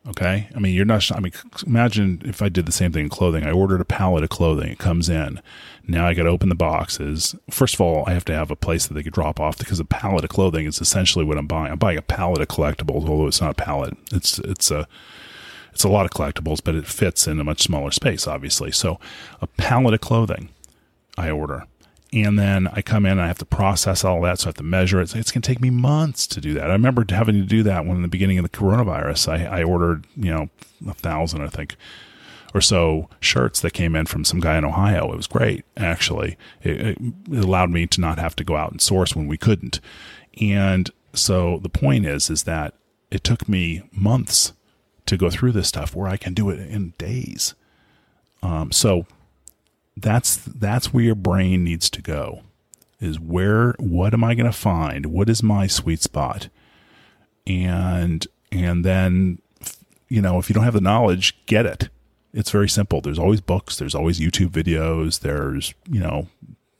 Okay. 0.08 0.48
I 0.54 0.58
mean, 0.58 0.74
you're 0.74 0.86
not, 0.86 1.14
I 1.14 1.20
mean, 1.20 1.32
imagine 1.66 2.22
if 2.24 2.40
I 2.40 2.48
did 2.48 2.64
the 2.64 2.72
same 2.72 2.92
thing 2.92 3.04
in 3.04 3.08
clothing. 3.10 3.44
I 3.44 3.50
ordered 3.50 3.82
a 3.82 3.84
pallet 3.84 4.24
of 4.24 4.30
clothing. 4.30 4.70
It 4.70 4.78
comes 4.78 5.10
in. 5.10 5.42
Now 5.86 6.06
I 6.06 6.14
got 6.14 6.22
to 6.22 6.30
open 6.30 6.48
the 6.48 6.54
boxes. 6.54 7.34
First 7.50 7.74
of 7.74 7.82
all, 7.82 8.04
I 8.06 8.14
have 8.14 8.24
to 8.26 8.34
have 8.34 8.50
a 8.50 8.56
place 8.56 8.86
that 8.86 8.94
they 8.94 9.02
could 9.02 9.12
drop 9.12 9.38
off 9.38 9.58
because 9.58 9.80
a 9.80 9.84
pallet 9.84 10.24
of 10.24 10.30
clothing 10.30 10.66
is 10.66 10.80
essentially 10.80 11.24
what 11.24 11.36
I'm 11.36 11.46
buying. 11.46 11.72
I'm 11.72 11.78
buying 11.78 11.98
a 11.98 12.02
pallet 12.02 12.40
of 12.40 12.48
collectibles, 12.48 13.06
although 13.06 13.26
it's 13.26 13.40
not 13.40 13.50
a 13.50 13.62
pallet. 13.62 13.96
It's, 14.10 14.38
it's 14.38 14.70
a, 14.70 14.88
it's 15.72 15.84
a 15.84 15.88
lot 15.88 16.06
of 16.06 16.10
collectibles, 16.12 16.60
but 16.64 16.74
it 16.74 16.86
fits 16.86 17.26
in 17.26 17.38
a 17.38 17.44
much 17.44 17.62
smaller 17.62 17.90
space, 17.90 18.26
obviously. 18.26 18.72
So 18.72 18.98
a 19.42 19.46
pallet 19.46 19.94
of 19.94 20.00
clothing 20.00 20.48
I 21.18 21.30
order 21.30 21.64
and 22.12 22.38
then 22.38 22.68
I 22.68 22.80
come 22.80 23.04
in 23.04 23.12
and 23.12 23.20
I 23.20 23.26
have 23.26 23.38
to 23.38 23.44
process 23.44 24.02
all 24.02 24.22
that. 24.22 24.38
So 24.38 24.46
I 24.46 24.48
have 24.48 24.56
to 24.56 24.62
measure 24.62 25.00
it. 25.00 25.10
So 25.10 25.18
It's 25.18 25.30
going 25.30 25.42
to 25.42 25.46
take 25.46 25.60
me 25.60 25.70
months 25.70 26.26
to 26.28 26.40
do 26.40 26.54
that. 26.54 26.70
I 26.70 26.72
remember 26.72 27.04
having 27.08 27.34
to 27.34 27.46
do 27.46 27.62
that 27.64 27.84
when 27.84 27.96
in 27.96 28.02
the 28.02 28.08
beginning 28.08 28.38
of 28.38 28.44
the 28.44 28.56
coronavirus, 28.56 29.28
I, 29.28 29.60
I 29.60 29.62
ordered, 29.62 30.06
you 30.16 30.32
know, 30.32 30.48
a 30.88 30.94
thousand, 30.94 31.42
I 31.42 31.48
think, 31.48 31.76
or 32.54 32.62
so 32.62 33.10
shirts 33.20 33.60
that 33.60 33.74
came 33.74 33.94
in 33.94 34.06
from 34.06 34.24
some 34.24 34.40
guy 34.40 34.56
in 34.56 34.64
Ohio. 34.64 35.12
It 35.12 35.16
was 35.16 35.26
great, 35.26 35.66
actually. 35.76 36.38
It, 36.62 36.80
it, 36.80 36.98
allowed 37.30 37.70
me 37.70 37.86
to 37.86 38.00
not 38.00 38.18
have 38.18 38.34
to 38.36 38.44
go 38.44 38.56
out 38.56 38.70
and 38.70 38.80
source 38.80 39.14
when 39.14 39.26
we 39.26 39.36
couldn't. 39.36 39.80
And 40.40 40.90
so 41.12 41.58
the 41.58 41.68
point 41.68 42.06
is, 42.06 42.30
is 42.30 42.44
that 42.44 42.74
it 43.10 43.22
took 43.22 43.48
me 43.48 43.82
months 43.92 44.54
to 45.04 45.18
go 45.18 45.28
through 45.28 45.52
this 45.52 45.68
stuff 45.68 45.94
where 45.94 46.08
I 46.08 46.16
can 46.16 46.32
do 46.32 46.48
it 46.48 46.58
in 46.58 46.94
days. 46.96 47.54
Um, 48.42 48.72
so 48.72 49.06
that's 50.02 50.36
that's 50.36 50.92
where 50.92 51.04
your 51.04 51.14
brain 51.14 51.64
needs 51.64 51.90
to 51.90 52.02
go 52.02 52.42
is 53.00 53.20
where 53.20 53.74
what 53.78 54.12
am 54.12 54.24
i 54.24 54.34
going 54.34 54.50
to 54.50 54.52
find? 54.52 55.06
What 55.06 55.28
is 55.28 55.42
my 55.42 55.66
sweet 55.66 56.02
spot? 56.02 56.48
And 57.46 58.26
and 58.50 58.84
then 58.84 59.38
you 60.08 60.20
know 60.20 60.38
if 60.38 60.48
you 60.48 60.54
don't 60.54 60.64
have 60.64 60.74
the 60.74 60.80
knowledge 60.80 61.36
get 61.46 61.66
it. 61.66 61.88
It's 62.34 62.50
very 62.50 62.68
simple. 62.68 63.00
There's 63.00 63.18
always 63.18 63.40
books. 63.40 63.76
There's 63.76 63.94
always 63.94 64.20
youtube 64.20 64.50
videos. 64.50 65.20
There's 65.20 65.74
you 65.88 66.00
know 66.00 66.28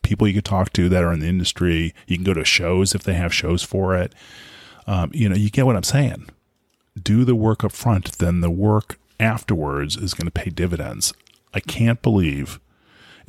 people 0.02 0.26
you 0.26 0.34
can 0.34 0.42
talk 0.42 0.72
to 0.74 0.88
that 0.88 1.04
are 1.04 1.12
in 1.12 1.20
the 1.20 1.28
industry. 1.28 1.94
You 2.06 2.16
can 2.16 2.24
go 2.24 2.34
to 2.34 2.44
shows 2.44 2.94
if 2.94 3.02
they 3.02 3.14
have 3.14 3.34
shows 3.34 3.62
for 3.62 3.96
it. 3.96 4.14
Um, 4.86 5.10
you 5.12 5.28
know 5.28 5.36
you 5.36 5.50
get 5.50 5.66
what 5.66 5.76
i'm 5.76 5.82
saying. 5.82 6.28
Do 7.00 7.24
the 7.24 7.36
work 7.36 7.62
up 7.62 7.72
front 7.72 8.18
then 8.18 8.40
the 8.40 8.50
work 8.50 8.98
afterwards 9.20 9.96
is 9.96 10.14
going 10.14 10.26
to 10.26 10.32
pay 10.32 10.50
dividends. 10.50 11.12
I 11.54 11.60
can't 11.60 12.02
believe 12.02 12.60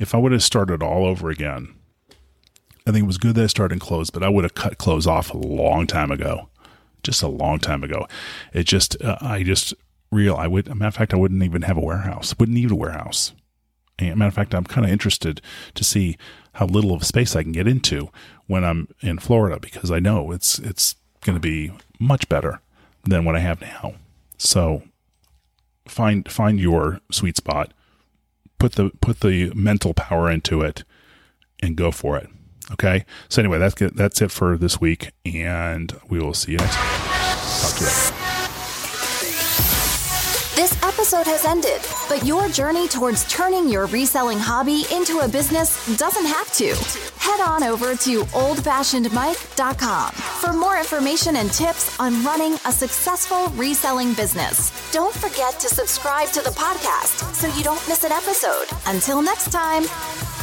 if 0.00 0.14
I 0.14 0.18
would 0.18 0.32
have 0.32 0.42
started 0.42 0.82
all 0.82 1.06
over 1.06 1.30
again, 1.30 1.74
I 2.86 2.90
think 2.90 3.04
it 3.04 3.06
was 3.06 3.18
good 3.18 3.34
that 3.36 3.44
I 3.44 3.46
started 3.46 3.74
in 3.74 3.78
clothes, 3.78 4.10
but 4.10 4.24
I 4.24 4.30
would 4.30 4.44
have 4.44 4.54
cut 4.54 4.78
clothes 4.78 5.06
off 5.06 5.32
a 5.32 5.36
long 5.36 5.86
time 5.86 6.10
ago, 6.10 6.48
just 7.02 7.22
a 7.22 7.28
long 7.28 7.58
time 7.58 7.84
ago. 7.84 8.08
It 8.54 8.64
just, 8.64 9.00
uh, 9.02 9.18
I 9.20 9.42
just 9.42 9.74
real. 10.10 10.34
I 10.36 10.46
would, 10.46 10.66
matter 10.74 10.88
of 10.88 10.94
fact, 10.94 11.14
I 11.14 11.18
wouldn't 11.18 11.42
even 11.42 11.62
have 11.62 11.76
a 11.76 11.82
warehouse. 11.82 12.34
Wouldn't 12.38 12.56
need 12.56 12.70
a 12.70 12.74
warehouse. 12.74 13.32
And 13.98 14.16
matter 14.16 14.28
of 14.28 14.34
fact, 14.34 14.54
I'm 14.54 14.64
kind 14.64 14.86
of 14.86 14.90
interested 14.90 15.42
to 15.74 15.84
see 15.84 16.16
how 16.54 16.64
little 16.64 16.94
of 16.94 17.04
space 17.04 17.36
I 17.36 17.42
can 17.42 17.52
get 17.52 17.68
into 17.68 18.08
when 18.46 18.64
I'm 18.64 18.88
in 19.02 19.18
Florida 19.18 19.60
because 19.60 19.90
I 19.90 20.00
know 20.00 20.32
it's 20.32 20.58
it's 20.58 20.96
going 21.20 21.36
to 21.36 21.40
be 21.40 21.72
much 21.98 22.28
better 22.28 22.60
than 23.04 23.26
what 23.26 23.36
I 23.36 23.40
have 23.40 23.60
now. 23.60 23.94
So 24.38 24.82
find 25.86 26.30
find 26.30 26.58
your 26.58 27.00
sweet 27.12 27.36
spot 27.36 27.72
put 28.60 28.72
the 28.72 28.90
put 29.00 29.20
the 29.20 29.50
mental 29.54 29.92
power 29.94 30.30
into 30.30 30.60
it 30.62 30.84
and 31.60 31.76
go 31.76 31.90
for 31.90 32.16
it. 32.16 32.28
Okay. 32.70 33.04
So 33.28 33.42
anyway, 33.42 33.58
that's 33.58 33.74
that's 33.94 34.22
it 34.22 34.30
for 34.30 34.56
this 34.56 34.80
week, 34.80 35.10
and 35.24 35.92
we 36.08 36.20
will 36.20 36.34
see 36.34 36.52
you 36.52 36.58
next. 36.58 36.76
Talk 36.76 37.74
to 37.78 37.84
you. 37.84 37.86
This 37.86 38.19
episode 41.12 41.28
has 41.28 41.44
ended, 41.44 41.80
but 42.08 42.24
your 42.24 42.48
journey 42.48 42.86
towards 42.86 43.24
turning 43.24 43.68
your 43.68 43.86
reselling 43.86 44.38
hobby 44.38 44.84
into 44.92 45.18
a 45.18 45.28
business 45.28 45.96
doesn't 45.96 46.24
have 46.24 46.52
to. 46.52 46.72
Head 47.18 47.40
on 47.40 47.64
over 47.64 47.96
to 47.96 48.22
oldfashionedmike.com 48.22 50.12
for 50.12 50.52
more 50.52 50.78
information 50.78 51.34
and 51.36 51.50
tips 51.50 51.98
on 51.98 52.24
running 52.24 52.54
a 52.64 52.70
successful 52.70 53.48
reselling 53.56 54.14
business. 54.14 54.70
Don't 54.92 55.12
forget 55.12 55.58
to 55.58 55.68
subscribe 55.68 56.28
to 56.28 56.42
the 56.42 56.50
podcast 56.50 57.34
so 57.34 57.48
you 57.56 57.64
don't 57.64 57.88
miss 57.88 58.04
an 58.04 58.12
episode. 58.12 58.66
Until 58.86 59.20
next 59.20 59.50
time. 59.50 60.39